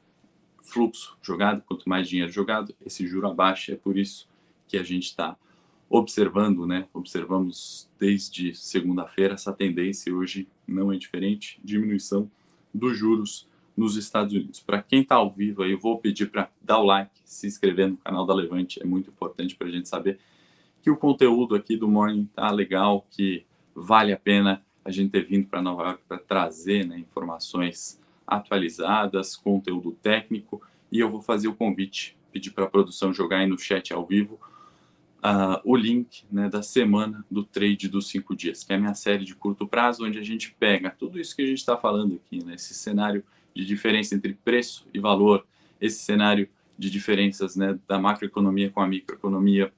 fluxo 0.66 1.18
jogado, 1.22 1.62
quanto 1.62 1.88
mais 1.88 2.10
dinheiro 2.10 2.32
jogado, 2.32 2.76
esse 2.84 3.08
juro 3.08 3.28
abaixa. 3.28 3.74
É 3.74 3.76
por 3.76 3.98
isso 3.98 4.28
que 4.68 4.78
a 4.78 4.84
gente 4.84 5.06
está 5.06 5.38
observando, 5.88 6.66
né? 6.66 6.88
Observamos 6.94 7.88
desde 8.00 8.54
segunda-feira 8.56 9.36
essa 9.36 9.54
tendência. 9.54 10.14
Hoje 10.14 10.48
não 10.68 10.92
é 10.92 10.98
diferente, 10.98 11.60
diminuição 11.64 12.30
dos 12.74 12.98
juros 12.98 13.48
nos 13.76 13.98
Estados 13.98 14.34
Unidos. 14.34 14.60
Para 14.60 14.82
quem 14.82 15.02
está 15.02 15.16
ao 15.16 15.30
vivo 15.30 15.64
aí, 15.64 15.72
eu 15.72 15.80
vou 15.80 15.98
pedir 16.00 16.28
para 16.28 16.50
dar 16.62 16.80
o 16.80 16.86
like, 16.86 17.12
se 17.26 17.48
inscrever 17.48 17.90
no 17.90 17.98
canal 17.98 18.26
da 18.26 18.34
Levante, 18.34 18.82
é 18.82 18.86
muito 18.86 19.10
importante 19.10 19.56
para 19.56 19.68
a 19.68 19.72
gente 19.72 19.90
saber 19.90 20.20
que 20.82 20.90
o 20.90 20.96
conteúdo 20.96 21.56
aqui 21.56 21.76
do 21.76 21.88
Morning 21.88 22.30
tá 22.34 22.50
legal, 22.52 23.06
que 23.10 23.44
vale 23.74 24.14
a 24.14 24.18
pena 24.18 24.64
a 24.84 24.92
gente 24.92 25.10
ter 25.10 25.26
vindo 25.26 25.48
para 25.48 25.62
Nova 25.62 25.84
York 25.84 26.04
para 26.08 26.20
trazer 26.20 26.86
né, 26.86 27.00
informações 27.00 28.00
atualizadas, 28.26 29.36
conteúdo 29.36 29.92
técnico, 29.94 30.62
e 30.92 31.00
eu 31.00 31.10
vou 31.10 31.22
fazer 31.22 31.48
o 31.48 31.56
convite, 31.56 32.16
pedir 32.32 32.52
para 32.52 32.66
a 32.66 32.70
produção 32.70 33.14
jogar 33.14 33.40
aí 33.40 33.48
no 33.48 33.58
chat 33.58 33.92
ao 33.92 34.06
vivo 34.06 34.40
uh, 35.26 35.60
o 35.64 35.76
link 35.76 36.24
né, 36.32 36.48
da 36.48 36.62
semana 36.62 37.26
do 37.30 37.44
trade 37.44 37.90
dos 37.90 38.08
cinco 38.08 38.36
dias, 38.36 38.64
que 38.64 38.72
é 38.72 38.76
a 38.76 38.80
minha 38.80 38.94
série 38.94 39.26
de 39.26 39.36
curto 39.36 39.68
prazo, 39.68 40.06
onde 40.06 40.20
a 40.20 40.24
gente 40.24 40.54
pega 40.60 40.92
tudo 40.92 41.20
isso 41.20 41.36
que 41.36 41.42
a 41.42 41.48
gente 41.48 41.58
está 41.58 41.76
falando 41.76 42.16
aqui, 42.16 42.44
né, 42.46 42.54
esse 42.54 42.74
cenário 42.76 43.24
de 43.56 43.66
diferença 43.66 44.14
entre 44.14 44.34
preço 44.34 44.86
e 44.94 45.00
valor, 45.00 45.46
esse 45.80 46.04
cenário 46.04 46.50
de 46.78 46.90
diferenças 46.90 47.56
né, 47.56 47.80
da 47.88 47.98
macroeconomia 47.98 48.70
com 48.70 48.82
a 48.82 48.88
microeconomia, 48.88 49.74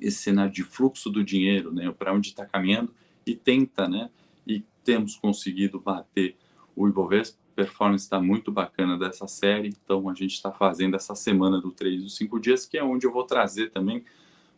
esse 0.00 0.18
cenário 0.18 0.52
de 0.52 0.64
fluxo 0.64 1.08
do 1.08 1.22
dinheiro, 1.22 1.72
né, 1.72 1.90
para 1.96 2.12
onde 2.12 2.28
está 2.28 2.44
caminhando, 2.44 2.92
e 3.24 3.34
tenta, 3.34 3.88
né, 3.88 4.10
e 4.46 4.64
temos 4.82 5.16
conseguido 5.16 5.78
bater 5.78 6.36
o 6.74 6.88
Ibovespa. 6.88 7.38
Performance 7.54 8.04
está 8.04 8.20
muito 8.20 8.50
bacana 8.50 8.98
dessa 8.98 9.28
série, 9.28 9.68
então 9.68 10.08
a 10.08 10.14
gente 10.14 10.32
está 10.32 10.50
fazendo 10.50 10.96
essa 10.96 11.14
semana 11.14 11.60
do 11.60 11.70
3 11.70 12.02
dos 12.02 12.16
5 12.16 12.40
dias, 12.40 12.66
que 12.66 12.76
é 12.76 12.82
onde 12.82 13.06
eu 13.06 13.12
vou 13.12 13.22
trazer 13.22 13.70
também 13.70 14.04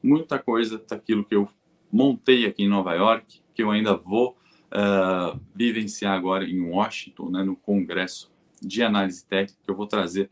muita 0.03 0.39
coisa 0.39 0.83
daquilo 0.89 1.23
que 1.23 1.35
eu 1.35 1.47
montei 1.93 2.47
aqui 2.47 2.63
em 2.63 2.69
Nova 2.69 2.95
York, 2.95 3.43
que 3.55 3.63
eu 3.63 3.71
ainda 3.71 3.95
vou 3.95 4.37
uh, 4.73 5.39
vivenciar 5.55 6.15
agora 6.15 6.45
em 6.45 6.61
Washington, 6.61 7.31
né, 7.31 7.43
no 7.43 7.57
Congresso 7.57 8.31
de 8.61 8.83
Análise 8.83 9.25
Técnica, 9.25 9.61
eu 9.67 9.75
vou 9.75 9.87
trazer 9.87 10.31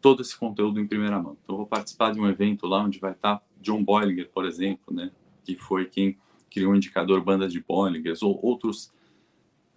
todo 0.00 0.22
esse 0.22 0.36
conteúdo 0.36 0.80
em 0.80 0.86
primeira 0.86 1.20
mão. 1.20 1.36
Então, 1.42 1.54
eu 1.54 1.58
vou 1.58 1.66
participar 1.66 2.12
de 2.12 2.20
um 2.20 2.28
evento 2.28 2.66
lá 2.66 2.82
onde 2.82 2.98
vai 2.98 3.12
estar 3.12 3.42
John 3.60 3.82
Boilinger, 3.82 4.28
por 4.30 4.44
exemplo, 4.44 4.94
né, 4.94 5.10
que 5.44 5.56
foi 5.56 5.86
quem 5.86 6.16
criou 6.50 6.72
o 6.72 6.76
indicador 6.76 7.20
bandas 7.22 7.52
de 7.52 7.60
Bollinger, 7.60 8.14
ou 8.22 8.38
outros 8.42 8.92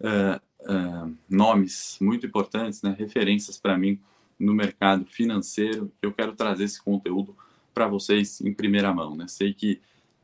uh, 0.00 0.40
uh, 0.62 1.16
nomes 1.28 1.98
muito 2.00 2.26
importantes, 2.26 2.82
né, 2.82 2.94
referências 2.98 3.58
para 3.58 3.76
mim 3.76 4.00
no 4.38 4.54
mercado 4.54 5.04
financeiro. 5.04 5.92
Eu 6.00 6.12
quero 6.12 6.32
trazer 6.34 6.64
esse 6.64 6.82
conteúdo 6.82 7.36
para 7.74 7.86
vocês 7.86 8.40
em 8.40 8.52
primeira 8.54 8.92
mão. 8.94 9.14
Né? 9.14 9.26
Sei 9.28 9.52
que 9.52 9.80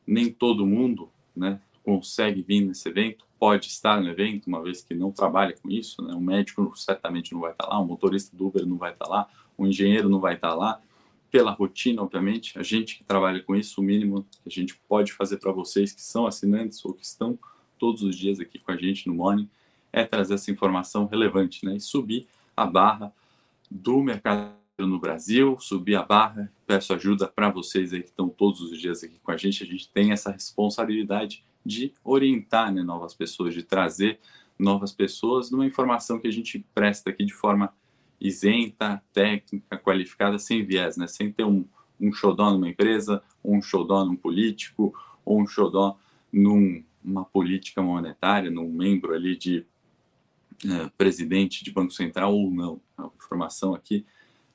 nem 0.06 0.30
todo 0.30 0.66
mundo 0.66 1.10
né, 1.34 1.60
consegue 1.82 2.42
vir 2.42 2.62
nesse 2.62 2.88
evento, 2.88 3.25
pode 3.38 3.68
estar 3.68 4.00
no 4.00 4.08
evento, 4.08 4.46
uma 4.46 4.62
vez 4.62 4.82
que 4.82 4.94
não 4.94 5.10
trabalha 5.10 5.54
com 5.54 5.70
isso. 5.70 6.02
Né? 6.02 6.14
Um 6.14 6.20
médico 6.20 6.72
certamente 6.76 7.32
não 7.32 7.40
vai 7.40 7.52
estar 7.52 7.66
lá, 7.66 7.80
um 7.80 7.86
motorista 7.86 8.36
do 8.36 8.46
Uber 8.46 8.66
não 8.66 8.76
vai 8.76 8.92
estar 8.92 9.06
lá, 9.06 9.28
um 9.58 9.66
engenheiro 9.66 10.08
não 10.08 10.20
vai 10.20 10.34
estar 10.34 10.54
lá. 10.54 10.80
Pela 11.30 11.50
rotina, 11.50 12.02
obviamente, 12.02 12.58
a 12.58 12.62
gente 12.62 12.96
que 12.96 13.04
trabalha 13.04 13.42
com 13.42 13.54
isso, 13.54 13.80
o 13.80 13.84
mínimo 13.84 14.26
que 14.42 14.48
a 14.48 14.50
gente 14.50 14.76
pode 14.88 15.12
fazer 15.12 15.38
para 15.38 15.52
vocês 15.52 15.92
que 15.92 16.00
são 16.00 16.26
assinantes 16.26 16.84
ou 16.84 16.94
que 16.94 17.04
estão 17.04 17.38
todos 17.78 18.02
os 18.02 18.16
dias 18.16 18.40
aqui 18.40 18.58
com 18.58 18.72
a 18.72 18.76
gente 18.76 19.06
no 19.06 19.14
Morning 19.14 19.48
é 19.92 20.04
trazer 20.04 20.34
essa 20.34 20.50
informação 20.50 21.06
relevante, 21.06 21.64
né? 21.64 21.76
E 21.76 21.80
subir 21.80 22.26
a 22.56 22.64
barra 22.64 23.12
do 23.70 24.02
mercado 24.02 24.54
no 24.78 24.98
Brasil, 24.98 25.58
subir 25.58 25.96
a 25.96 26.02
barra. 26.02 26.50
Peço 26.66 26.92
ajuda 26.92 27.26
para 27.26 27.50
vocês 27.50 27.92
aí 27.92 28.02
que 28.02 28.08
estão 28.08 28.28
todos 28.28 28.60
os 28.60 28.78
dias 28.78 29.02
aqui 29.02 29.18
com 29.22 29.30
a 29.30 29.36
gente. 29.36 29.62
A 29.62 29.66
gente 29.66 29.88
tem 29.88 30.12
essa 30.12 30.30
responsabilidade 30.30 31.44
de 31.66 31.92
orientar 32.04 32.72
né, 32.72 32.82
novas 32.82 33.14
pessoas, 33.14 33.52
de 33.52 33.62
trazer 33.62 34.20
novas 34.58 34.92
pessoas 34.92 35.50
numa 35.50 35.66
informação 35.66 36.18
que 36.18 36.28
a 36.28 36.32
gente 36.32 36.64
presta 36.74 37.10
aqui 37.10 37.24
de 37.24 37.34
forma 37.34 37.74
isenta, 38.20 39.02
técnica, 39.12 39.76
qualificada, 39.78 40.38
sem 40.38 40.64
viés, 40.64 40.96
né? 40.96 41.06
Sem 41.06 41.30
ter 41.30 41.44
um, 41.44 41.66
um 42.00 42.12
xodó 42.12 42.50
numa 42.50 42.68
empresa, 42.68 43.22
um 43.44 43.60
xodó 43.60 44.04
num 44.04 44.16
político, 44.16 44.94
ou 45.24 45.40
um 45.40 45.46
xodó 45.46 45.98
numa 46.32 47.24
política 47.32 47.82
monetária, 47.82 48.50
num 48.50 48.70
membro 48.70 49.14
ali 49.14 49.36
de 49.36 49.66
é, 50.64 50.90
presidente 50.96 51.62
de 51.62 51.70
Banco 51.70 51.92
Central 51.92 52.34
ou 52.34 52.50
não. 52.50 52.80
A 52.96 53.10
informação 53.14 53.74
aqui, 53.74 54.06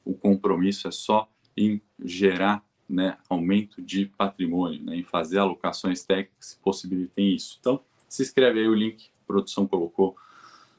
o 0.03 0.13
compromisso 0.13 0.87
é 0.87 0.91
só 0.91 1.29
em 1.55 1.79
gerar 2.03 2.63
né, 2.91 3.17
aumento 3.29 3.81
de 3.81 4.05
patrimônio, 4.05 4.83
né, 4.83 4.97
em 4.97 5.03
fazer 5.03 5.39
alocações 5.39 6.03
técnicas 6.03 6.53
que 6.53 6.59
possibilitem 6.61 7.33
isso. 7.33 7.57
Então, 7.59 7.79
se 8.07 8.21
inscreve 8.21 8.59
aí 8.59 8.67
o 8.67 8.75
link, 8.75 9.09
a 9.23 9.27
produção 9.27 9.65
colocou 9.65 10.15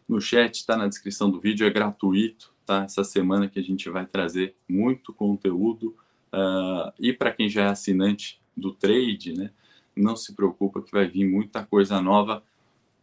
no 0.06 0.20
chat, 0.20 0.56
está 0.56 0.76
na 0.76 0.86
descrição 0.86 1.30
do 1.30 1.40
vídeo, 1.40 1.66
é 1.66 1.70
gratuito, 1.70 2.52
tá? 2.66 2.84
Essa 2.84 3.02
semana 3.02 3.48
que 3.48 3.58
a 3.58 3.62
gente 3.62 3.88
vai 3.88 4.04
trazer 4.04 4.54
muito 4.68 5.12
conteúdo 5.12 5.96
uh, 6.32 6.92
e 6.98 7.12
para 7.12 7.32
quem 7.32 7.48
já 7.48 7.62
é 7.62 7.68
assinante 7.68 8.38
do 8.54 8.72
trade, 8.72 9.32
né, 9.32 9.50
não 9.96 10.14
se 10.14 10.34
preocupa 10.34 10.82
que 10.82 10.92
vai 10.92 11.06
vir 11.06 11.26
muita 11.26 11.64
coisa 11.64 12.00
nova 12.02 12.42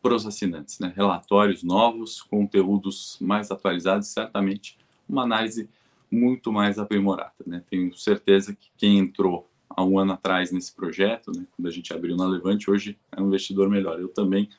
para 0.02 0.14
os 0.14 0.26
assinantes, 0.26 0.80
né? 0.80 0.94
Relatórios 0.96 1.64
novos, 1.64 2.22
conteúdos 2.22 3.18
mais 3.20 3.52
atualizados, 3.52 4.08
certamente 4.08 4.78
uma 5.08 5.24
análise 5.24 5.68
muito 6.12 6.52
mais 6.52 6.80
aprimorada, 6.80 7.34
né? 7.46 7.64
Tenho 7.70 7.94
certeza 7.94 8.56
que 8.56 8.70
quem 8.78 8.98
entrou 8.98 9.50
há 9.70 9.84
um 9.84 10.00
ano 10.00 10.14
atrás 10.14 10.52
nesse 10.52 10.74
projeto, 10.74 11.32
né, 11.32 11.46
quando 11.56 11.68
a 11.68 11.72
gente 11.72 11.94
abriu 11.94 12.18
na 12.18 12.26
Levante, 12.26 12.70
hoje 12.70 12.98
é 13.12 13.22
um 13.22 13.28
investidor 13.28 13.70
melhor. 13.70 14.00
Eu 14.00 14.10
também 14.10 14.50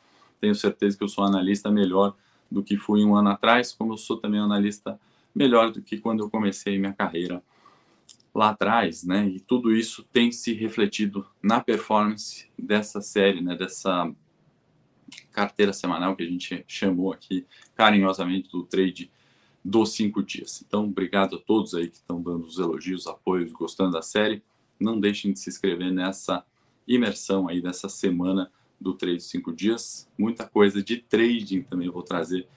tenho 0.40 0.54
certeza 0.54 0.96
que 0.96 1.04
eu 1.04 1.08
sou 1.08 1.24
analista 1.24 1.70
melhor 1.70 2.14
do 2.50 2.62
que 2.62 2.76
fui 2.76 3.04
um 3.04 3.14
ano 3.14 3.28
atrás, 3.28 3.72
como 3.72 3.92
eu 3.92 3.96
sou 3.96 4.16
também 4.16 4.40
analista 4.40 4.98
melhor 5.34 5.70
do 5.70 5.82
que 5.82 5.98
quando 5.98 6.24
eu 6.24 6.30
comecei 6.30 6.78
minha 6.78 6.92
carreira 6.92 7.42
lá 8.34 8.50
atrás, 8.50 9.04
né? 9.04 9.28
E 9.28 9.40
tudo 9.40 9.72
isso 9.72 10.04
tem 10.12 10.32
se 10.32 10.52
refletido 10.52 11.26
na 11.42 11.60
performance 11.60 12.48
dessa 12.58 13.00
série, 13.00 13.40
né? 13.40 13.54
Dessa 13.56 14.10
carteira 15.32 15.72
semanal 15.72 16.16
que 16.16 16.22
a 16.22 16.26
gente 16.26 16.64
chamou 16.66 17.12
aqui 17.12 17.44
carinhosamente 17.74 18.50
do 18.50 18.64
trade 18.64 19.10
dos 19.64 19.92
cinco 19.92 20.22
dias. 20.22 20.62
Então, 20.66 20.84
obrigado 20.84 21.36
a 21.36 21.38
todos 21.38 21.74
aí 21.74 21.88
que 21.88 21.96
estão 21.96 22.22
dando 22.22 22.44
os 22.44 22.58
elogios, 22.58 23.06
apoios, 23.06 23.52
gostando 23.52 23.92
da 23.92 24.02
série. 24.02 24.42
Não 24.78 24.98
deixem 24.98 25.32
de 25.32 25.38
se 25.38 25.50
inscrever 25.50 25.92
nessa 25.92 26.44
imersão 26.86 27.48
aí 27.48 27.60
dessa 27.60 27.88
semana 27.88 28.50
do 28.80 28.94
trade 28.94 29.22
cinco 29.22 29.52
dias. 29.52 30.08
Muita 30.18 30.46
coisa 30.46 30.82
de 30.82 30.96
trading 30.96 31.62
também 31.62 31.90
vou 31.90 32.02
trazer 32.02 32.48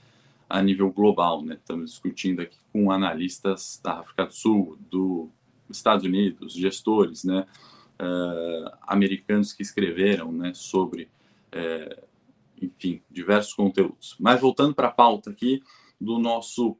a 0.50 0.62
nível 0.62 0.92
global, 0.92 1.44
né? 1.44 1.56
Estamos 1.56 1.92
discutindo 1.92 2.42
aqui 2.42 2.58
com 2.72 2.92
analistas 2.92 3.80
da 3.84 4.00
África 4.00 4.26
do 4.26 4.34
Sul, 4.34 4.78
dos 4.90 5.30
Estados 5.70 6.06
Unidos, 6.06 6.54
gestores, 6.54 7.24
né? 7.24 7.46
Uh, 8.00 8.72
americanos 8.82 9.52
que 9.54 9.62
escreveram, 9.62 10.32
né? 10.32 10.54
Sobre 10.54 11.10
uh, 11.54 12.04
enfim, 12.62 13.02
diversos 13.12 13.54
conteúdos. 13.54 14.16
Mas 14.20 14.40
voltando 14.40 14.74
para 14.74 14.88
a 14.88 14.92
pauta 14.92 15.32
aqui 15.32 15.62
do 16.00 16.18
nosso 16.18 16.78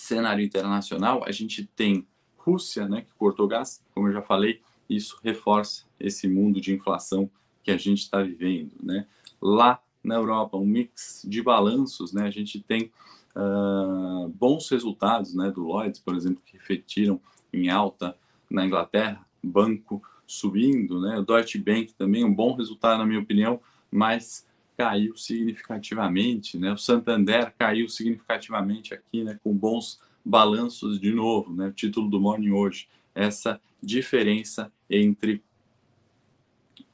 cenário 0.00 0.42
internacional, 0.42 1.22
a 1.26 1.30
gente 1.30 1.66
tem 1.76 2.06
Rússia, 2.38 2.88
né, 2.88 3.02
que 3.02 3.12
cortou 3.18 3.46
gás, 3.46 3.82
como 3.94 4.08
eu 4.08 4.12
já 4.14 4.22
falei, 4.22 4.62
isso 4.88 5.20
reforça 5.22 5.84
esse 6.00 6.26
mundo 6.26 6.58
de 6.58 6.72
inflação 6.72 7.30
que 7.62 7.70
a 7.70 7.76
gente 7.76 7.98
está 7.98 8.22
vivendo, 8.22 8.72
né? 8.82 9.06
Lá 9.40 9.78
na 10.02 10.14
Europa, 10.14 10.56
um 10.56 10.64
mix 10.64 11.22
de 11.28 11.42
balanços, 11.42 12.14
né? 12.14 12.26
A 12.26 12.30
gente 12.30 12.60
tem 12.60 12.90
uh, 13.36 14.26
bons 14.30 14.68
resultados, 14.70 15.34
né, 15.34 15.50
do 15.50 15.62
Lloyds, 15.62 16.00
por 16.00 16.16
exemplo, 16.16 16.42
que 16.44 16.56
refletiram 16.56 17.20
em 17.52 17.68
alta 17.68 18.16
na 18.50 18.64
Inglaterra, 18.64 19.24
banco 19.42 20.02
subindo, 20.26 20.98
né? 20.98 21.18
O 21.18 21.22
Deutsche 21.22 21.58
Bank 21.58 21.92
também 21.92 22.24
um 22.24 22.34
bom 22.34 22.54
resultado, 22.54 22.98
na 22.98 23.06
minha 23.06 23.20
opinião, 23.20 23.60
mas 23.90 24.46
caiu 24.80 25.14
significativamente, 25.14 26.58
né? 26.58 26.72
O 26.72 26.78
Santander 26.78 27.54
caiu 27.58 27.86
significativamente 27.86 28.94
aqui, 28.94 29.22
né? 29.22 29.38
Com 29.44 29.52
bons 29.52 30.00
balanços 30.24 30.98
de 30.98 31.12
novo, 31.12 31.52
né? 31.52 31.66
O 31.68 31.72
título 31.72 32.08
do 32.08 32.18
Morning 32.18 32.52
hoje, 32.52 32.88
essa 33.14 33.60
diferença 33.82 34.72
entre 34.88 35.42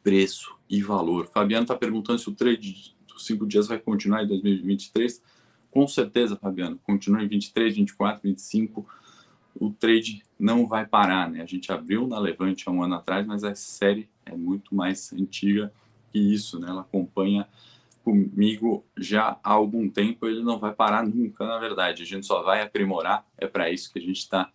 preço 0.03 0.57
e 0.69 0.83
valor. 0.83 1.29
Fabiano 1.29 1.63
está 1.63 1.77
perguntando 1.77 2.19
se 2.19 2.29
o 2.29 2.35
trade 2.35 2.93
dos 3.07 3.25
cinco 3.25 3.47
dias 3.47 3.69
vai 3.69 3.79
continuar 3.79 4.25
em 4.25 4.27
2023. 4.27 5.23
Com 5.71 5.87
certeza, 5.87 6.35
Fabiano, 6.35 6.81
continua 6.83 7.23
em 7.23 7.29
23, 7.29 7.77
24, 7.77 8.21
25. 8.25 8.85
O 9.61 9.71
trade 9.71 10.25
não 10.37 10.67
vai 10.67 10.85
parar, 10.85 11.31
né? 11.31 11.41
A 11.41 11.47
gente 11.47 11.71
abriu 11.71 12.05
na 12.09 12.19
Levante 12.19 12.65
há 12.67 12.73
um 12.73 12.83
ano 12.83 12.97
atrás, 12.97 13.25
mas 13.25 13.45
a 13.45 13.55
série 13.55 14.09
é 14.25 14.35
muito 14.35 14.75
mais 14.75 15.13
antiga 15.13 15.73
que 16.11 16.19
isso, 16.19 16.59
né? 16.59 16.69
Ela 16.69 16.81
acompanha 16.81 17.47
comigo 18.07 18.87
já 18.97 19.37
há 19.43 19.53
algum 19.53 19.91
tempo, 19.91 20.29
ele 20.29 20.41
não 20.41 20.61
vai 20.61 20.73
parar 20.73 21.05
nunca, 21.05 21.45
na 21.45 21.59
verdade. 21.59 22.05
A 22.05 22.07
gente 22.07 22.25
só 22.25 22.41
vai 22.41 22.63
aprimorar. 22.63 23.27
É 23.37 23.49
para 23.49 23.69
isso 23.69 23.93
que 23.93 23.99
a 23.99 24.03
gente 24.03 24.19
está 24.19 24.49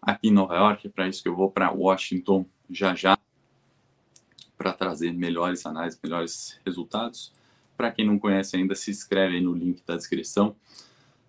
aqui 0.00 0.28
em 0.28 0.32
Nova 0.32 0.54
York, 0.54 0.86
é 0.86 0.90
para 0.90 1.08
isso 1.08 1.20
que 1.20 1.28
eu 1.28 1.34
vou 1.34 1.50
para 1.50 1.72
Washington 1.72 2.46
já 2.70 2.94
já, 2.94 3.18
para 4.56 4.72
trazer 4.72 5.12
melhores 5.12 5.66
análises, 5.66 5.98
melhores 6.00 6.60
resultados. 6.64 7.32
Para 7.76 7.90
quem 7.90 8.06
não 8.06 8.20
conhece 8.20 8.56
ainda, 8.56 8.76
se 8.76 8.92
inscreve 8.92 9.34
aí 9.34 9.40
no 9.40 9.52
link 9.52 9.82
da 9.84 9.96
descrição 9.96 10.54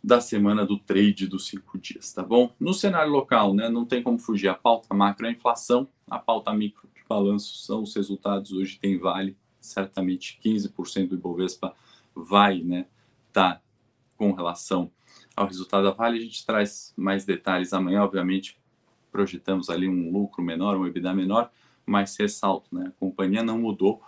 da 0.04 0.22
semana 0.22 0.64
do 0.64 0.78
trade 0.78 1.26
dos 1.26 1.48
cinco 1.48 1.76
dias, 1.80 2.14
tá 2.14 2.22
bom? 2.22 2.54
No 2.60 2.72
cenário 2.72 3.12
local, 3.12 3.56
né, 3.56 3.68
não 3.68 3.84
tem 3.84 4.04
como 4.04 4.20
fugir. 4.20 4.48
A 4.48 4.54
pauta 4.54 4.94
macro 4.94 5.26
é 5.26 5.30
a 5.30 5.34
inflação, 5.34 5.88
a 6.08 6.20
pauta 6.20 6.54
micro 6.54 6.88
de 6.96 7.02
balanço 7.10 7.58
são 7.58 7.82
os 7.82 7.96
resultados. 7.96 8.52
Hoje 8.52 8.78
tem 8.80 8.96
Vale, 8.98 9.36
certamente 9.60 10.40
15% 10.44 11.10
do 11.10 11.16
Ibovespa 11.16 11.76
vai 12.16 12.62
né, 12.62 12.86
tá 13.32 13.62
com 14.18 14.32
relação 14.32 14.92
ao 15.36 15.48
resultado 15.48 15.84
da 15.84 15.92
Vale. 15.92 16.18
A 16.18 16.22
gente 16.22 16.46
traz 16.46 16.94
mais 16.98 17.26
detalhes 17.26 17.74
amanhã, 17.74 18.04
obviamente, 18.04 18.58
projetamos 19.12 19.70
ali 19.70 19.88
um 19.88 20.12
lucro 20.12 20.44
menor, 20.44 20.78
um 20.78 20.86
EBITDA 20.86 21.14
menor, 21.14 21.52
mas 21.86 22.18
ressalto, 22.18 22.76
né, 22.76 22.88
a 22.88 23.00
companhia 23.00 23.44
não 23.44 23.60
mudou 23.60 24.02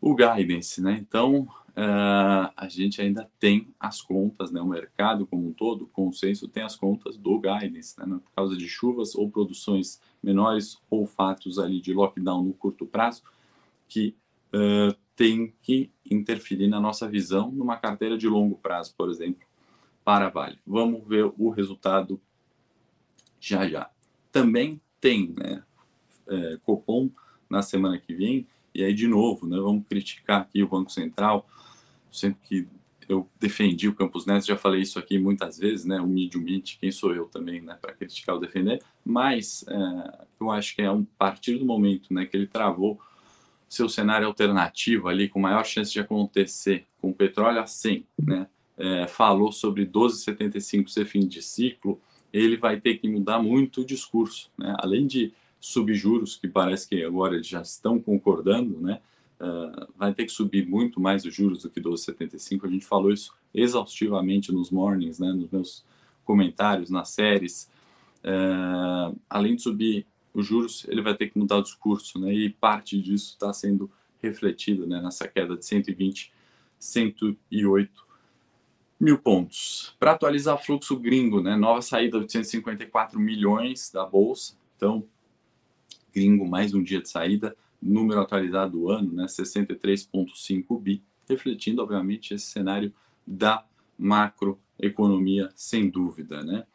o 0.00 0.14
guidance, 0.14 0.80
né? 0.80 0.96
Então, 1.00 1.48
uh, 1.76 2.52
a 2.56 2.68
gente 2.68 3.00
ainda 3.00 3.28
tem 3.40 3.68
as 3.80 4.00
contas, 4.00 4.50
né? 4.50 4.60
O 4.60 4.66
mercado 4.66 5.26
como 5.26 5.48
um 5.48 5.52
todo, 5.52 5.82
o 5.82 5.88
consenso 5.88 6.46
tem 6.46 6.62
as 6.62 6.76
contas 6.76 7.16
do 7.16 7.40
guidance, 7.40 7.98
né? 7.98 8.06
Por 8.06 8.30
causa 8.34 8.56
de 8.56 8.68
chuvas 8.68 9.14
ou 9.14 9.30
produções 9.30 10.00
menores 10.22 10.78
ou 10.90 11.06
fatos 11.06 11.58
ali 11.58 11.80
de 11.80 11.92
lockdown 11.92 12.44
no 12.44 12.52
curto 12.52 12.86
prazo, 12.86 13.22
que 13.88 14.14
tem 15.14 15.54
que 15.62 15.90
interferir 16.08 16.68
na 16.68 16.80
nossa 16.80 17.08
visão 17.08 17.50
numa 17.50 17.76
carteira 17.76 18.16
de 18.16 18.28
longo 18.28 18.56
prazo, 18.56 18.94
por 18.96 19.10
exemplo, 19.10 19.46
para 20.04 20.26
a 20.26 20.30
Vale. 20.30 20.58
Vamos 20.66 21.06
ver 21.06 21.32
o 21.36 21.50
resultado 21.50 22.20
já 23.40 23.68
já. 23.68 23.90
Também 24.30 24.80
tem 25.00 25.34
né, 25.36 25.62
é, 26.28 26.58
Copom 26.62 27.10
na 27.48 27.62
semana 27.62 27.98
que 27.98 28.14
vem, 28.14 28.46
e 28.74 28.84
aí 28.84 28.92
de 28.92 29.06
novo, 29.06 29.46
né, 29.46 29.56
vamos 29.56 29.84
criticar 29.88 30.42
aqui 30.42 30.62
o 30.62 30.68
Banco 30.68 30.92
Central, 30.92 31.48
sempre 32.10 32.40
que 32.46 32.68
eu 33.08 33.28
defendi 33.38 33.88
o 33.88 33.94
Campos 33.94 34.26
Neto, 34.26 34.46
já 34.46 34.56
falei 34.56 34.82
isso 34.82 34.98
aqui 34.98 35.18
muitas 35.18 35.58
vezes, 35.58 35.84
né? 35.84 36.00
Humildemente, 36.00 36.76
quem 36.78 36.90
sou 36.90 37.14
eu 37.14 37.26
também, 37.26 37.60
né? 37.60 37.78
Para 37.80 37.94
criticar 37.94 38.34
ou 38.34 38.40
defender, 38.40 38.82
mas 39.04 39.64
é, 39.68 40.26
eu 40.40 40.50
acho 40.50 40.74
que 40.74 40.82
é 40.82 40.90
um 40.90 41.04
partir 41.04 41.56
do 41.56 41.64
momento, 41.64 42.12
né? 42.12 42.26
Que 42.26 42.36
ele 42.36 42.48
travou 42.48 43.00
seu 43.68 43.88
cenário 43.88 44.26
alternativo 44.26 45.08
ali, 45.08 45.28
com 45.28 45.40
maior 45.40 45.64
chance 45.64 45.92
de 45.92 46.00
acontecer 46.00 46.86
com 47.00 47.12
petróleo 47.12 47.60
a 47.60 47.66
100, 47.66 48.06
né? 48.18 48.46
É, 48.78 49.06
falou 49.06 49.50
sobre 49.52 49.86
12,75 49.86 50.88
ser 50.88 51.06
fim 51.06 51.20
de 51.20 51.40
ciclo, 51.40 51.98
ele 52.30 52.58
vai 52.58 52.78
ter 52.78 52.98
que 52.98 53.08
mudar 53.08 53.42
muito 53.42 53.80
o 53.80 53.84
discurso, 53.84 54.50
né? 54.58 54.74
Além 54.78 55.06
de 55.06 55.32
subjuros, 55.58 56.36
que 56.36 56.46
parece 56.46 56.88
que 56.88 57.02
agora 57.02 57.34
eles 57.34 57.46
já 57.46 57.62
estão 57.62 57.98
concordando, 57.98 58.78
né? 58.80 59.00
Uh, 59.38 59.92
vai 59.96 60.14
ter 60.14 60.24
que 60.24 60.32
subir 60.32 60.66
muito 60.66 60.98
mais 60.98 61.24
os 61.24 61.34
juros 61.34 61.62
do 61.62 61.70
que 61.70 61.80
12,75. 61.80 62.64
A 62.64 62.68
gente 62.68 62.86
falou 62.86 63.12
isso 63.12 63.34
exaustivamente 63.54 64.52
nos 64.52 64.70
mornings, 64.70 65.18
né? 65.18 65.32
Nos 65.32 65.50
meus 65.50 65.84
comentários, 66.24 66.90
nas 66.90 67.10
séries. 67.10 67.70
Uh, 68.24 69.18
além 69.28 69.56
de 69.56 69.62
subir 69.62 70.06
os 70.36 70.46
juros, 70.46 70.84
ele 70.86 71.00
vai 71.00 71.16
ter 71.16 71.30
que 71.30 71.38
mudar 71.38 71.56
o 71.56 71.62
discurso, 71.62 72.18
né? 72.18 72.32
E 72.32 72.50
parte 72.50 73.00
disso 73.00 73.32
está 73.32 73.50
sendo 73.54 73.90
refletido 74.22 74.86
né, 74.86 75.00
nessa 75.00 75.26
queda 75.26 75.56
de 75.56 75.64
120, 75.64 76.30
108 76.78 78.06
mil 79.00 79.18
pontos. 79.18 79.96
Para 79.98 80.12
atualizar 80.12 80.62
fluxo 80.62 80.94
gringo, 80.98 81.40
né? 81.40 81.56
Nova 81.56 81.80
saída 81.80 82.18
de 82.18 82.24
854 82.24 83.18
milhões 83.18 83.90
da 83.90 84.04
bolsa. 84.04 84.58
Então, 84.76 85.06
gringo, 86.12 86.46
mais 86.46 86.74
um 86.74 86.82
dia 86.82 87.00
de 87.00 87.08
saída. 87.08 87.56
Número 87.80 88.20
atualizado 88.20 88.72
do 88.72 88.90
ano, 88.90 89.10
né? 89.12 89.24
63,5 89.24 90.78
bi, 90.78 91.02
refletindo, 91.26 91.82
obviamente, 91.82 92.34
esse 92.34 92.44
cenário 92.44 92.92
da 93.26 93.64
macroeconomia, 93.98 95.48
sem 95.54 95.88
dúvida, 95.88 96.44
né? 96.44 96.66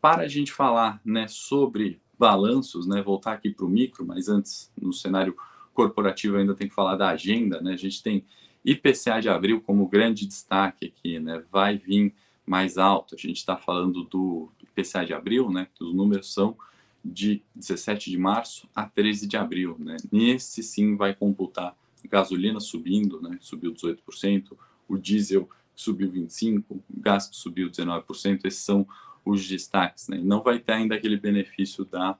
Para 0.00 0.22
a 0.22 0.28
gente 0.28 0.50
falar 0.50 0.98
né, 1.04 1.28
sobre 1.28 2.00
balanços, 2.18 2.86
né? 2.86 3.02
Voltar 3.02 3.32
aqui 3.32 3.50
para 3.50 3.66
o 3.66 3.68
micro, 3.68 4.06
mas 4.06 4.28
antes, 4.28 4.72
no 4.80 4.92
cenário 4.92 5.36
corporativo, 5.74 6.36
ainda 6.36 6.54
tem 6.54 6.68
que 6.68 6.74
falar 6.74 6.96
da 6.96 7.08
agenda, 7.08 7.60
né? 7.60 7.72
A 7.72 7.76
gente 7.76 8.02
tem 8.02 8.24
IPCA 8.64 9.20
de 9.20 9.28
abril 9.28 9.60
como 9.60 9.88
grande 9.88 10.26
destaque 10.26 10.86
aqui, 10.86 11.20
né? 11.20 11.42
Vai 11.50 11.78
vir 11.78 12.14
mais 12.44 12.78
alto. 12.78 13.14
A 13.14 13.18
gente 13.18 13.36
está 13.36 13.56
falando 13.56 14.04
do 14.04 14.50
IPCA 14.62 15.04
de 15.04 15.12
abril, 15.12 15.50
né? 15.50 15.68
Os 15.80 15.92
números 15.92 16.32
são 16.32 16.56
de 17.04 17.42
17 17.54 18.10
de 18.10 18.18
março 18.18 18.68
a 18.74 18.84
13 18.84 19.26
de 19.26 19.36
abril, 19.36 19.76
né? 19.78 19.96
Nesse 20.10 20.62
sim 20.62 20.96
vai 20.96 21.14
computar 21.14 21.76
gasolina 22.08 22.60
subindo, 22.60 23.20
né? 23.20 23.38
Subiu 23.40 23.72
18%, 23.72 24.56
o 24.88 24.96
diesel 24.96 25.48
subiu 25.74 26.10
25%, 26.10 26.64
o 26.70 26.82
gás 26.96 27.28
subiu 27.32 27.70
19%. 27.70 28.44
Esses 28.44 28.60
são 28.60 28.86
os 29.26 29.46
destaques, 29.46 30.08
né? 30.08 30.18
Não 30.22 30.40
vai 30.40 30.60
ter 30.60 30.72
ainda 30.72 30.94
aquele 30.94 31.18
benefício 31.18 31.84
da 31.84 32.16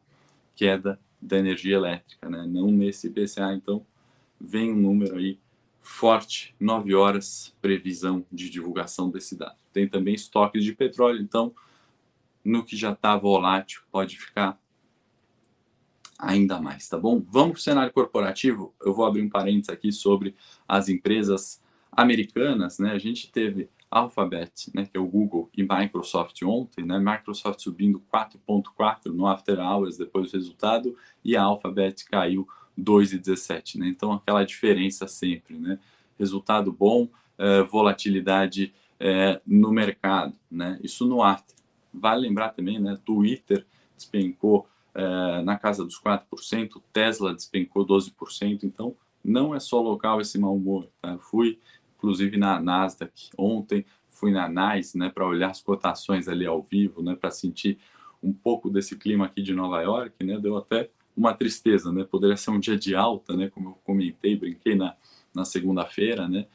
queda 0.57 1.01
da 1.23 1.38
energia 1.38 1.77
elétrica, 1.77 2.29
né? 2.29 2.45
Não 2.47 2.71
nesse 2.71 3.07
IPCA, 3.07 3.55
então 3.55 3.87
vem 4.40 4.73
um 4.73 4.77
número 4.77 5.16
aí 5.16 5.38
forte, 5.81 6.55
9 6.59 6.95
horas, 6.95 7.55
previsão 7.62 8.27
de 8.31 8.51
divulgação 8.51 9.09
desse 9.09 9.37
dado. 9.37 9.57
Tem 9.73 9.88
também 9.88 10.14
estoques 10.14 10.64
de 10.64 10.75
petróleo, 10.75 11.23
então, 11.23 11.55
no 12.45 12.64
que 12.64 12.77
já 12.77 12.90
está 12.90 13.16
volátil, 13.16 13.83
pode 13.90 14.19
ficar 14.19 14.61
ainda 16.19 16.61
mais, 16.61 16.88
tá 16.88 16.99
bom? 16.99 17.23
Vamos 17.29 17.53
para 17.53 17.59
o 17.59 17.62
cenário 17.62 17.92
corporativo. 17.92 18.75
Eu 18.81 18.92
vou 18.92 19.07
abrir 19.07 19.23
um 19.23 19.29
parênteses 19.29 19.69
aqui 19.69 19.92
sobre 19.92 20.35
as 20.66 20.88
empresas 20.88 21.62
americanas, 21.92 22.79
né? 22.79 22.90
A 22.90 22.99
gente 22.99 23.31
teve 23.31 23.69
Alphabet, 23.90 24.70
né, 24.75 24.85
que 24.85 24.96
é 24.96 25.01
o 25.01 25.07
Google, 25.07 25.49
e 25.57 25.62
Microsoft 25.62 26.42
ontem, 26.42 26.85
né? 26.85 26.99
Microsoft 26.99 27.61
subindo 27.61 28.03
4.4 28.12 29.07
no 29.07 29.27
after 29.27 29.59
hours 29.59 29.96
depois 29.96 30.31
do 30.31 30.37
resultado 30.37 30.96
e 31.25 31.37
a 31.37 31.42
Alphabet 31.42 32.05
caiu 32.05 32.49
2,17, 32.79 33.79
né? 33.79 33.88
Então 33.88 34.12
aquela 34.12 34.44
diferença 34.44 35.07
sempre, 35.07 35.57
né? 35.57 35.79
Resultado 36.18 36.72
bom, 36.72 37.09
eh, 37.38 37.62
volatilidade 37.62 38.75
eh, 38.99 39.40
no 39.46 39.70
mercado, 39.70 40.35
né? 40.51 40.79
Isso 40.83 41.07
no 41.07 41.22
after. 41.22 41.55
Vale 41.92 42.27
lembrar 42.27 42.51
também, 42.51 42.79
né? 42.79 42.99
Twitter 43.05 43.64
despencou 43.96 44.68
eh, 44.94 45.42
na 45.42 45.57
casa 45.59 45.85
dos 45.85 46.01
4%, 46.01 46.83
Tesla 46.92 47.35
despencou 47.35 47.87
12%, 47.87 48.64
então 48.64 48.96
não 49.22 49.55
é 49.55 49.61
só 49.61 49.81
local 49.81 50.20
esse 50.20 50.38
mau 50.38 50.55
humor. 50.55 50.88
Tá? 51.03 51.12
Eu 51.12 51.18
fui, 51.18 51.59
inclusive, 51.96 52.37
na 52.37 52.61
Nasdaq 52.61 53.30
ontem, 53.37 53.85
fui 54.11 54.30
na 54.30 54.48
NICE, 54.48 54.96
né, 54.96 55.11
para 55.11 55.26
olhar 55.26 55.50
as 55.50 55.61
cotações 55.61 56.28
ali 56.28 56.46
ao 56.46 56.62
vivo, 56.62 57.02
né, 57.02 57.14
para 57.14 57.30
sentir 57.30 57.78
um 58.22 58.32
pouco 58.32 58.70
desse 58.70 58.96
clima 58.96 59.26
aqui 59.26 59.42
de 59.42 59.54
Nova 59.54 59.80
York, 59.82 60.24
né, 60.24 60.38
deu 60.38 60.56
até 60.56 60.90
uma 61.16 61.35
tristeza, 61.35 61.92
né, 61.92 62.04
poderia 62.04 62.37
ser 62.37 62.50
um 62.50 62.61
dia 62.61 62.78
de 62.78 62.94
alta, 62.94 63.37
né, 63.37 63.50
como 63.50 63.70
eu 63.70 63.78
comentei, 63.85 64.37
brinquei 64.37 64.74
na, 64.74 64.96
na 65.35 65.44
segunda-feira, 65.44 66.26
né, 66.28 66.46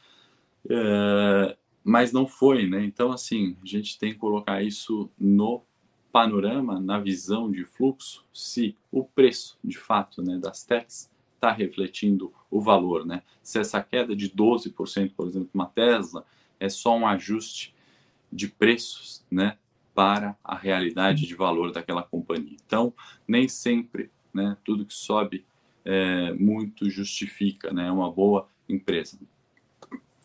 é, 0.68 1.56
mas 1.84 2.12
não 2.12 2.26
foi, 2.26 2.66
né, 2.66 2.84
então, 2.84 3.12
assim, 3.12 3.56
a 3.62 3.66
gente 3.66 3.98
tem 3.98 4.12
que 4.12 4.18
colocar 4.18 4.62
isso 4.62 5.08
no 5.18 5.62
panorama, 6.10 6.80
na 6.80 6.98
visão 6.98 7.50
de 7.50 7.64
fluxo, 7.64 8.24
se 8.32 8.76
o 8.90 9.04
preço, 9.04 9.56
de 9.62 9.78
fato, 9.78 10.20
né, 10.20 10.36
das 10.38 10.64
techs 10.64 11.11
está 11.42 11.50
refletindo 11.50 12.32
o 12.48 12.60
valor, 12.60 13.04
né? 13.04 13.24
Se 13.42 13.58
essa 13.58 13.82
queda 13.82 14.14
de 14.14 14.30
12%, 14.30 15.12
por 15.16 15.26
exemplo, 15.26 15.50
uma 15.52 15.66
Tesla, 15.66 16.24
é 16.60 16.68
só 16.68 16.96
um 16.96 17.04
ajuste 17.04 17.74
de 18.32 18.46
preços, 18.46 19.24
né, 19.28 19.58
para 19.92 20.36
a 20.42 20.56
realidade 20.56 21.26
de 21.26 21.34
valor 21.34 21.72
daquela 21.72 22.02
companhia. 22.02 22.56
Então, 22.64 22.94
nem 23.26 23.48
sempre, 23.48 24.10
né, 24.32 24.56
tudo 24.64 24.86
que 24.86 24.94
sobe 24.94 25.44
é, 25.84 26.32
muito 26.32 26.88
justifica, 26.88 27.72
né, 27.72 27.90
uma 27.90 28.10
boa 28.10 28.48
empresa. 28.68 29.18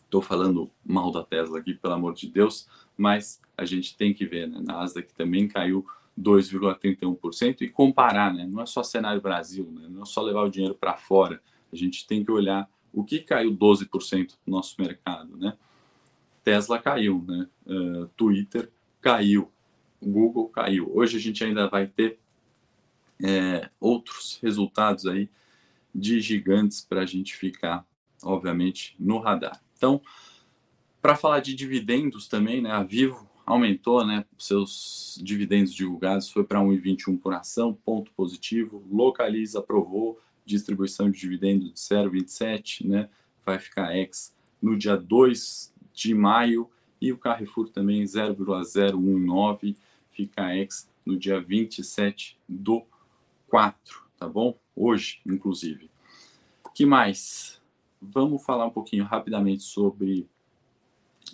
Estou 0.04 0.22
falando 0.22 0.70
mal 0.86 1.10
da 1.10 1.22
Tesla 1.22 1.58
aqui, 1.58 1.74
pelo 1.74 1.94
amor 1.94 2.14
de 2.14 2.28
Deus, 2.28 2.68
mas 2.96 3.42
a 3.56 3.64
gente 3.64 3.94
tem 3.96 4.14
que 4.14 4.24
ver, 4.24 4.48
né? 4.48 4.58
Nasdaq 4.64 5.12
também 5.12 5.46
caiu 5.46 5.86
2,31% 6.18 7.62
e 7.62 7.68
comparar, 7.68 8.34
né? 8.34 8.46
Não 8.50 8.62
é 8.62 8.66
só 8.66 8.82
cenário 8.82 9.20
Brasil, 9.20 9.70
né? 9.70 9.86
Não 9.88 10.02
é 10.02 10.04
só 10.04 10.20
levar 10.22 10.42
o 10.42 10.50
dinheiro 10.50 10.74
para 10.74 10.96
fora. 10.96 11.40
A 11.72 11.76
gente 11.76 12.06
tem 12.06 12.24
que 12.24 12.30
olhar 12.30 12.68
o 12.92 13.04
que 13.04 13.20
caiu 13.20 13.54
12% 13.54 14.34
no 14.46 14.56
nosso 14.56 14.74
mercado, 14.78 15.36
né? 15.36 15.56
Tesla 16.42 16.78
caiu, 16.78 17.24
né? 17.26 17.46
Uh, 17.66 18.06
Twitter 18.16 18.70
caiu, 19.00 19.50
Google 20.02 20.48
caiu. 20.48 20.90
Hoje 20.94 21.16
a 21.16 21.20
gente 21.20 21.44
ainda 21.44 21.68
vai 21.68 21.86
ter 21.86 22.18
é, 23.22 23.68
outros 23.80 24.38
resultados 24.42 25.06
aí 25.06 25.28
de 25.94 26.20
gigantes 26.20 26.80
para 26.80 27.02
a 27.02 27.06
gente 27.06 27.36
ficar, 27.36 27.86
obviamente, 28.22 28.94
no 28.98 29.18
radar. 29.18 29.60
Então, 29.76 30.00
para 31.00 31.16
falar 31.16 31.40
de 31.40 31.54
dividendos 31.54 32.28
também, 32.28 32.60
né, 32.60 32.70
a 32.70 32.82
Vivo 32.82 33.28
aumentou, 33.48 34.06
né, 34.06 34.26
seus 34.38 35.18
dividendos 35.22 35.72
divulgados, 35.72 36.28
foi 36.28 36.44
para 36.44 36.60
1,21 36.60 37.18
por 37.18 37.32
ação, 37.32 37.72
ponto 37.72 38.12
positivo. 38.12 38.84
Localiza 38.90 39.60
aprovou 39.60 40.20
distribuição 40.44 41.10
de 41.10 41.18
dividendos 41.18 41.72
de 41.72 41.80
0,27, 41.80 42.86
né, 42.86 43.08
vai 43.44 43.58
ficar 43.58 43.96
ex 43.96 44.34
no 44.60 44.76
dia 44.76 44.96
2 44.96 45.72
de 45.94 46.14
maio 46.14 46.68
e 47.00 47.10
o 47.10 47.16
Carrefour 47.16 47.70
também 47.70 48.04
0,019 48.04 49.76
fica 50.10 50.54
ex 50.54 50.86
no 51.06 51.16
dia 51.16 51.40
27 51.40 52.38
do 52.46 52.84
4, 53.48 54.04
tá 54.18 54.28
bom? 54.28 54.58
Hoje, 54.76 55.20
inclusive. 55.24 55.90
que 56.74 56.84
mais? 56.84 57.62
Vamos 58.00 58.44
falar 58.44 58.66
um 58.66 58.70
pouquinho 58.70 59.04
rapidamente 59.04 59.62
sobre 59.62 60.28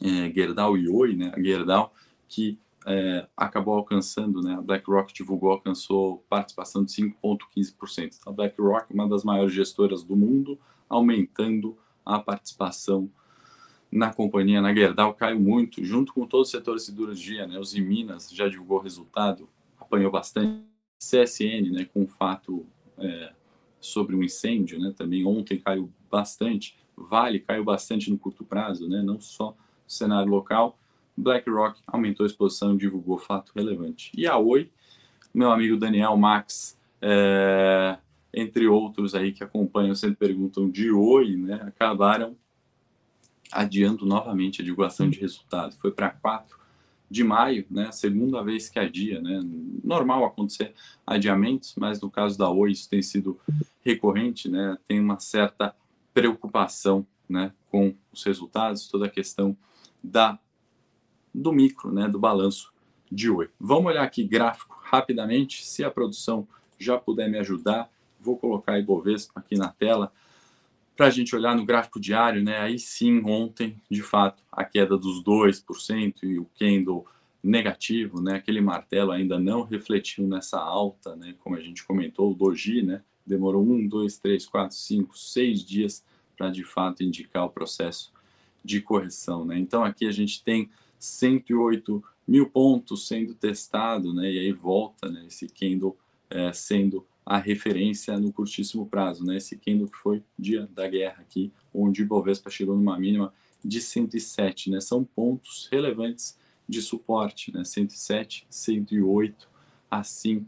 é, 0.02 0.32
Gerdau 0.32 0.76
e 0.76 0.88
Oi, 0.88 1.16
né? 1.16 1.32
A 1.34 1.42
Gerdau 1.42 1.92
que 2.28 2.58
é, 2.86 3.26
acabou 3.36 3.74
alcançando, 3.74 4.42
né? 4.42 4.54
A 4.54 4.60
BlackRock 4.60 5.12
divulgou, 5.12 5.52
alcançou 5.52 6.24
participação 6.28 6.84
de 6.84 6.92
5,15%. 6.92 8.18
A 8.26 8.32
BlackRock, 8.32 8.92
uma 8.92 9.08
das 9.08 9.24
maiores 9.24 9.54
gestoras 9.54 10.02
do 10.02 10.16
mundo, 10.16 10.58
aumentando 10.88 11.76
a 12.04 12.18
participação 12.18 13.10
na 13.90 14.12
companhia, 14.12 14.60
na 14.60 14.74
Gerdau, 14.74 15.14
caiu 15.14 15.38
muito, 15.38 15.84
junto 15.84 16.12
com 16.12 16.26
todo 16.26 16.42
o 16.42 16.46
setor 16.46 16.76
de 16.76 16.82
siderurgia, 16.82 17.46
né? 17.46 17.58
Os 17.58 17.72
Minas 17.74 18.30
já 18.30 18.48
divulgou 18.48 18.80
resultado, 18.80 19.48
apanhou 19.78 20.10
bastante. 20.10 20.64
CSN, 20.98 21.70
né? 21.70 21.84
Com 21.84 22.04
o 22.04 22.08
fato 22.08 22.66
é, 22.98 23.32
sobre 23.80 24.16
um 24.16 24.22
incêndio, 24.22 24.78
né? 24.78 24.92
Também 24.96 25.24
ontem 25.24 25.58
caiu 25.58 25.90
bastante. 26.10 26.76
Vale 26.96 27.40
caiu 27.40 27.64
bastante 27.64 28.10
no 28.10 28.18
curto 28.18 28.44
prazo, 28.44 28.88
né? 28.88 29.02
Não 29.02 29.20
só 29.20 29.56
cenário 29.86 30.30
local. 30.30 30.78
BlackRock 31.16 31.80
aumentou 31.86 32.24
a 32.24 32.26
exposição 32.26 32.74
e 32.74 32.78
divulgou 32.78 33.18
fato 33.18 33.52
relevante. 33.54 34.10
E 34.16 34.26
a 34.26 34.36
Oi, 34.36 34.70
meu 35.32 35.50
amigo 35.50 35.76
Daniel 35.76 36.16
Max, 36.16 36.76
é, 37.00 37.96
entre 38.32 38.66
outros 38.66 39.14
aí 39.14 39.32
que 39.32 39.44
acompanham, 39.44 39.94
sempre 39.94 40.16
perguntam 40.16 40.68
de 40.68 40.90
Oi, 40.90 41.36
né, 41.36 41.60
acabaram 41.66 42.36
adiando 43.52 44.04
novamente 44.04 44.60
a 44.60 44.64
divulgação 44.64 45.08
de 45.08 45.20
resultados. 45.20 45.76
Foi 45.76 45.92
para 45.92 46.10
4 46.10 46.58
de 47.08 47.22
maio, 47.22 47.64
né, 47.70 47.92
segunda 47.92 48.42
vez 48.42 48.68
que 48.68 48.78
adia, 48.78 49.20
né, 49.20 49.40
normal 49.84 50.24
acontecer 50.24 50.74
adiamentos, 51.06 51.74
mas 51.76 52.00
no 52.00 52.10
caso 52.10 52.36
da 52.36 52.50
Oi 52.50 52.72
isso 52.72 52.88
tem 52.88 53.02
sido 53.02 53.38
recorrente, 53.84 54.48
né, 54.48 54.76
tem 54.88 54.98
uma 54.98 55.20
certa 55.20 55.74
preocupação, 56.12 57.06
né, 57.28 57.52
com 57.70 57.94
os 58.12 58.24
resultados, 58.24 58.88
toda 58.88 59.06
a 59.06 59.10
questão 59.10 59.56
da 60.04 60.38
do 61.34 61.52
micro, 61.52 61.90
né, 61.92 62.06
do 62.06 62.18
balanço 62.18 62.72
de 63.10 63.28
Oi. 63.30 63.48
Vamos 63.58 63.86
olhar 63.86 64.04
aqui 64.04 64.22
gráfico 64.22 64.80
rapidamente, 64.84 65.64
se 65.64 65.82
a 65.82 65.90
produção 65.90 66.46
já 66.78 66.96
puder 66.96 67.28
me 67.28 67.38
ajudar, 67.38 67.90
vou 68.20 68.36
colocar 68.36 68.78
Ibovespa 68.78 69.40
aqui 69.40 69.56
na 69.56 69.68
tela 69.68 70.12
para 70.96 71.06
a 71.06 71.10
gente 71.10 71.34
olhar 71.34 71.56
no 71.56 71.64
gráfico 71.64 71.98
diário, 71.98 72.42
né? 72.42 72.58
Aí 72.58 72.78
sim, 72.78 73.20
ontem, 73.24 73.80
de 73.90 74.00
fato, 74.00 74.44
a 74.52 74.64
queda 74.64 74.96
dos 74.96 75.24
2% 75.24 76.22
e 76.22 76.38
o 76.38 76.48
candle 76.56 77.04
negativo, 77.42 78.22
né? 78.22 78.36
Aquele 78.36 78.60
martelo 78.60 79.10
ainda 79.10 79.38
não 79.38 79.62
refletiu 79.62 80.26
nessa 80.28 80.60
alta, 80.60 81.16
né? 81.16 81.34
Como 81.40 81.56
a 81.56 81.60
gente 81.60 81.84
comentou, 81.84 82.30
o 82.30 82.34
doji, 82.34 82.82
né? 82.82 83.02
Demorou 83.26 83.64
um, 83.64 83.88
dois, 83.88 84.18
três, 84.18 84.46
quatro, 84.46 84.76
cinco, 84.76 85.18
seis 85.18 85.64
dias 85.64 86.04
para 86.36 86.50
de 86.50 86.62
fato 86.62 87.02
indicar 87.02 87.44
o 87.44 87.50
processo 87.50 88.13
de 88.64 88.80
correção, 88.80 89.44
né? 89.44 89.58
Então 89.58 89.84
aqui 89.84 90.06
a 90.06 90.12
gente 90.12 90.42
tem 90.42 90.70
108 90.98 92.02
mil 92.26 92.48
pontos 92.48 93.06
sendo 93.06 93.34
testado, 93.34 94.14
né? 94.14 94.32
E 94.32 94.38
aí 94.38 94.52
volta, 94.52 95.08
né? 95.10 95.24
Esse 95.26 95.46
candle 95.48 95.96
é, 96.30 96.52
sendo 96.52 97.06
a 97.26 97.38
referência 97.38 98.18
no 98.18 98.32
curtíssimo 98.32 98.86
prazo, 98.86 99.24
né? 99.24 99.36
Esse 99.36 99.56
candle 99.56 99.88
que 99.88 99.96
foi 99.96 100.22
dia 100.38 100.68
da 100.74 100.88
guerra 100.88 101.20
aqui, 101.20 101.52
onde 101.72 102.02
o 102.02 102.06
Bovespa 102.06 102.50
chegou 102.50 102.76
numa 102.76 102.98
mínima 102.98 103.32
de 103.64 103.80
107, 103.80 104.70
né? 104.70 104.80
São 104.80 105.04
pontos 105.04 105.68
relevantes 105.70 106.38
de 106.68 106.80
suporte, 106.80 107.52
né? 107.52 107.64
107, 107.64 108.46
108, 108.48 109.48
assim. 109.90 110.46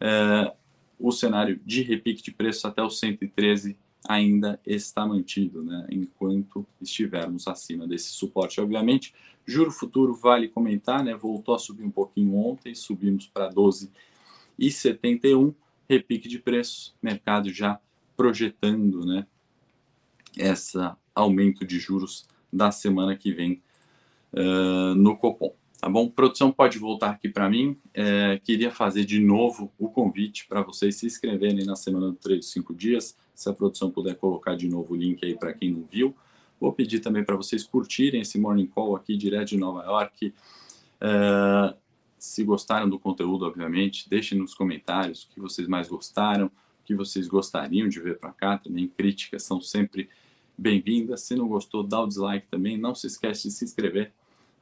É, 0.00 0.52
o 0.98 1.12
cenário 1.12 1.60
de 1.64 1.82
repique 1.82 2.22
de 2.22 2.30
preço 2.30 2.66
até 2.66 2.82
o 2.82 2.90
113 2.90 3.76
ainda 4.08 4.60
está 4.66 5.06
mantido, 5.06 5.62
né? 5.62 5.86
Enquanto 5.90 6.66
estivermos 6.80 7.48
acima 7.48 7.86
desse 7.86 8.10
suporte. 8.10 8.60
Obviamente, 8.60 9.14
Juro 9.46 9.70
futuro 9.70 10.12
vale 10.12 10.48
comentar, 10.48 11.04
né? 11.04 11.14
Voltou 11.14 11.54
a 11.54 11.58
subir 11.58 11.84
um 11.84 11.90
pouquinho 11.90 12.34
ontem, 12.34 12.74
subimos 12.74 13.28
para 13.28 13.48
12,71, 13.50 15.54
repique 15.88 16.28
de 16.28 16.40
preços, 16.40 16.92
mercado 17.00 17.52
já 17.52 17.78
projetando, 18.16 19.06
né? 19.06 19.24
Essa 20.36 20.98
aumento 21.14 21.64
de 21.64 21.78
juros 21.78 22.26
da 22.52 22.72
semana 22.72 23.16
que 23.16 23.32
vem 23.32 23.62
uh, 24.32 24.96
no 24.96 25.16
Copom. 25.16 25.54
Tá 25.80 25.88
bom? 25.88 26.08
Produção 26.08 26.50
pode 26.50 26.76
voltar 26.78 27.10
aqui 27.10 27.28
para 27.28 27.48
mim. 27.48 27.76
É, 27.94 28.40
queria 28.42 28.72
fazer 28.72 29.04
de 29.04 29.20
novo 29.20 29.72
o 29.78 29.88
convite 29.88 30.48
para 30.48 30.60
vocês 30.62 30.96
se 30.96 31.06
inscreverem 31.06 31.64
na 31.64 31.76
semana 31.76 32.08
do 32.08 32.14
3 32.14 32.44
5 32.44 32.74
dias. 32.74 33.16
Se 33.36 33.48
a 33.48 33.52
produção 33.52 33.90
puder 33.90 34.16
colocar 34.16 34.56
de 34.56 34.68
novo 34.68 34.94
o 34.94 34.96
link 34.96 35.24
aí 35.24 35.36
para 35.36 35.52
quem 35.52 35.70
não 35.70 35.84
viu 35.84 36.14
Vou 36.60 36.72
pedir 36.72 37.00
também 37.00 37.22
para 37.22 37.36
vocês 37.36 37.64
curtirem 37.64 38.22
esse 38.22 38.38
Morning 38.38 38.66
Call 38.66 38.96
aqui 38.96 39.16
direto 39.16 39.50
de 39.50 39.56
Nova 39.58 39.84
York. 39.84 40.32
Uh, 40.96 41.76
se 42.18 42.42
gostaram 42.44 42.88
do 42.88 42.98
conteúdo, 42.98 43.44
obviamente, 43.44 44.08
deixem 44.08 44.38
nos 44.38 44.54
comentários 44.54 45.24
o 45.24 45.28
que 45.28 45.40
vocês 45.40 45.68
mais 45.68 45.86
gostaram, 45.86 46.46
o 46.46 46.84
que 46.84 46.94
vocês 46.94 47.28
gostariam 47.28 47.88
de 47.88 48.00
ver 48.00 48.18
para 48.18 48.32
cá. 48.32 48.56
Também 48.56 48.88
críticas 48.88 49.42
são 49.42 49.60
sempre 49.60 50.08
bem-vindas. 50.56 51.22
Se 51.22 51.36
não 51.36 51.46
gostou, 51.46 51.82
dá 51.82 52.00
o 52.00 52.06
dislike 52.06 52.46
também. 52.50 52.78
Não 52.78 52.94
se 52.94 53.06
esquece 53.06 53.48
de 53.48 53.54
se 53.54 53.64
inscrever 53.64 54.12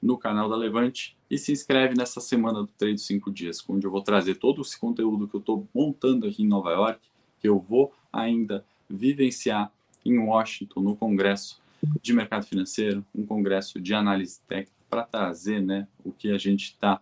no 0.03 0.19
canal 0.19 0.49
da 0.49 0.57
Levante 0.57 1.17
e 1.31 1.39
se 1.39 1.53
inscreve 1.53 1.95
nessa 1.97 2.21
semana 2.21 2.61
do 2.61 2.67
Trade 2.67 3.01
5 3.01 3.31
Dias, 3.31 3.65
onde 3.69 3.87
eu 3.87 3.91
vou 3.91 4.03
trazer 4.03 4.35
todo 4.35 4.61
esse 4.61 4.79
conteúdo 4.79 5.29
que 5.29 5.37
eu 5.37 5.41
estou 5.41 5.67
montando 5.73 6.27
aqui 6.27 6.43
em 6.43 6.49
Nova 6.49 6.73
York, 6.73 7.01
que 7.41 7.49
eu 7.49 7.59
vou 7.59 7.95
ainda 8.15 8.65
vivenciar 8.89 9.73
em 10.05 10.19
Washington, 10.19 10.81
no 10.81 10.97
Congresso 10.97 11.61
de 12.03 12.13
Mercado 12.13 12.47
Financeiro, 12.47 13.05
um 13.15 13.27
congresso 13.27 13.81
de 13.81 13.95
análise 13.95 14.41
técnica, 14.47 14.73
para 14.89 15.03
trazer 15.03 15.61
né, 15.61 15.89
o 16.05 16.13
que 16.13 16.31
a 16.31 16.39
gente 16.39 16.67
está 16.67 17.01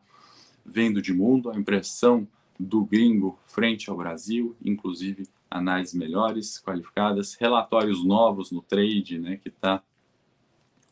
vendo 0.64 1.03
de 1.03 1.12
mundo, 1.12 1.51
a 1.51 1.57
impressão 1.57 2.27
do 2.59 2.85
gringo 2.85 3.38
frente 3.44 3.90
ao 3.90 3.96
Brasil, 3.96 4.57
inclusive 4.64 5.29
análises 5.51 5.94
melhores, 5.94 6.59
qualificadas, 6.59 7.35
relatórios 7.35 8.05
novos 8.05 8.51
no 8.51 8.62
trade, 8.62 9.18
né, 9.18 9.37
que 9.37 9.48
está 9.48 9.83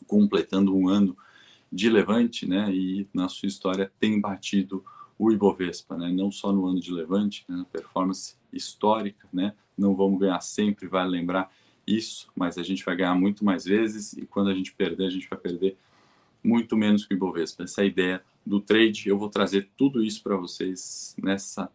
completando 0.07 0.77
um 0.77 0.89
ano 0.89 1.17
de 1.73 1.89
levante, 1.89 2.47
né, 2.47 2.71
e 2.75 3.07
na 3.15 3.29
sua 3.29 3.47
história 3.47 3.91
tem 3.99 4.21
batido 4.21 4.85
o 5.19 5.31
Ibovespa, 5.31 5.97
né, 5.97 6.11
não 6.13 6.31
só 6.31 6.53
no 6.53 6.67
ano 6.67 6.81
de 6.81 6.93
levante, 6.93 7.45
né, 7.49 7.65
performance 7.73 8.35
histórica, 8.53 9.27
né, 9.33 9.55
não 9.77 9.95
vamos 9.95 10.21
ganhar 10.21 10.41
sempre, 10.41 10.87
vale 10.87 11.11
lembrar 11.11 11.51
isso, 11.87 12.31
mas 12.37 12.59
a 12.59 12.63
gente 12.63 12.85
vai 12.85 12.97
ganhar 12.97 13.15
muito 13.15 13.45
mais 13.45 13.65
vezes 13.65 14.13
e 14.13 14.27
quando 14.27 14.51
a 14.51 14.55
gente 14.55 14.73
perder, 14.73 15.07
a 15.07 15.11
gente 15.11 15.29
vai 15.29 15.39
perder 15.39 15.77
muito 16.43 16.77
menos 16.77 17.05
que 17.05 17.15
o 17.15 17.17
Ibovespa. 17.17 17.65
Essa 17.65 17.83
é 17.83 17.85
a 17.85 17.87
ideia 17.87 18.23
do 18.45 18.61
trade. 18.61 19.09
Eu 19.09 19.19
vou 19.19 19.29
trazer 19.29 19.69
tudo 19.77 20.03
isso 20.03 20.23
para 20.23 20.37
vocês 20.37 21.15
nessa 21.23 21.71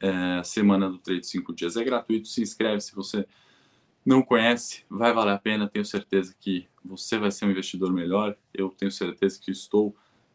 é, 0.00 0.42
semana 0.42 0.90
do 0.90 0.98
Trade 0.98 1.26
5 1.26 1.54
dias. 1.54 1.76
É 1.76 1.84
gratuito, 1.84 2.28
se 2.28 2.42
inscreve 2.42 2.80
se 2.80 2.94
você 2.94 3.26
não 4.04 4.20
conhece, 4.20 4.84
vai 4.90 5.12
valer 5.12 5.34
a 5.34 5.38
pena. 5.38 5.68
Tenho 5.68 5.84
certeza 5.84 6.34
que 6.38 6.66
você 6.84 7.18
vai 7.18 7.30
ser 7.30 7.44
um 7.44 7.50
investidor 7.50 7.92
melhor. 7.92 8.36
Eu 8.52 8.68
tenho 8.70 8.90
certeza 8.90 9.40
que 9.40 9.52
estou 9.52 9.94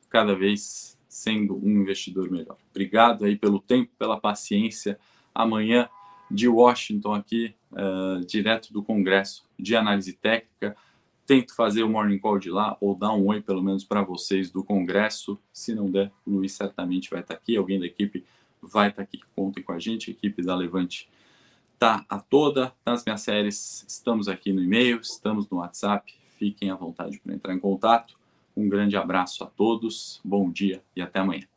cada 0.10 0.34
vez 0.34 0.98
sendo 1.10 1.58
um 1.58 1.82
investidor 1.82 2.32
melhor. 2.32 2.58
Obrigado 2.70 3.26
aí 3.26 3.36
pelo 3.36 3.60
tempo, 3.60 3.92
pela 4.00 4.20
paciência. 4.20 4.98
Amanhã 5.36 5.90
de 6.30 6.48
Washington 6.48 7.14
aqui, 7.14 7.56
uh, 7.72 8.26
direto 8.26 8.72
do 8.74 8.84
Congresso 8.84 9.46
de 9.58 9.76
Análise 9.76 10.14
Técnica 10.14 10.76
tento 11.28 11.54
fazer 11.54 11.84
o 11.84 11.90
morning 11.90 12.18
call 12.18 12.40
de 12.40 12.50
lá 12.50 12.78
ou 12.80 12.96
dar 12.96 13.14
um 13.14 13.28
oi 13.28 13.42
pelo 13.42 13.62
menos 13.62 13.84
para 13.84 14.02
vocês 14.02 14.50
do 14.50 14.64
Congresso. 14.64 15.38
Se 15.52 15.76
não 15.76 15.92
der, 15.92 16.10
o 16.26 16.32
Luiz 16.32 16.54
certamente 16.54 17.10
vai 17.10 17.20
estar 17.20 17.36
tá 17.36 17.40
aqui, 17.40 17.58
alguém 17.58 17.78
da 17.78 17.86
equipe 17.86 18.24
vai 18.62 18.88
estar 18.88 19.02
tá 19.02 19.04
aqui. 19.04 19.20
Contem 19.36 19.62
com 19.62 19.74
a 19.74 19.80
gente, 19.80 20.10
a 20.10 20.14
equipe 20.14 20.42
da 20.42 20.56
Levante 20.56 21.10
tá 21.78 22.06
a 22.10 22.18
toda 22.18 22.74
nas 22.86 23.04
minhas 23.04 23.22
séries. 23.22 23.86
Estamos 23.86 24.30
aqui 24.30 24.54
no 24.54 24.64
e-mail, 24.64 25.02
estamos 25.02 25.50
no 25.50 25.58
WhatsApp. 25.58 26.16
Fiquem 26.40 26.72
à 26.72 26.76
vontade 26.76 27.20
para 27.20 27.36
entrar 27.36 27.54
em 27.54 27.60
contato. 27.60 28.18
Um 28.56 28.70
grande 28.70 28.96
abraço 28.96 29.44
a 29.44 29.48
todos, 29.48 30.22
bom 30.24 30.50
dia 30.50 30.82
e 30.96 31.02
até 31.02 31.20
amanhã. 31.20 31.57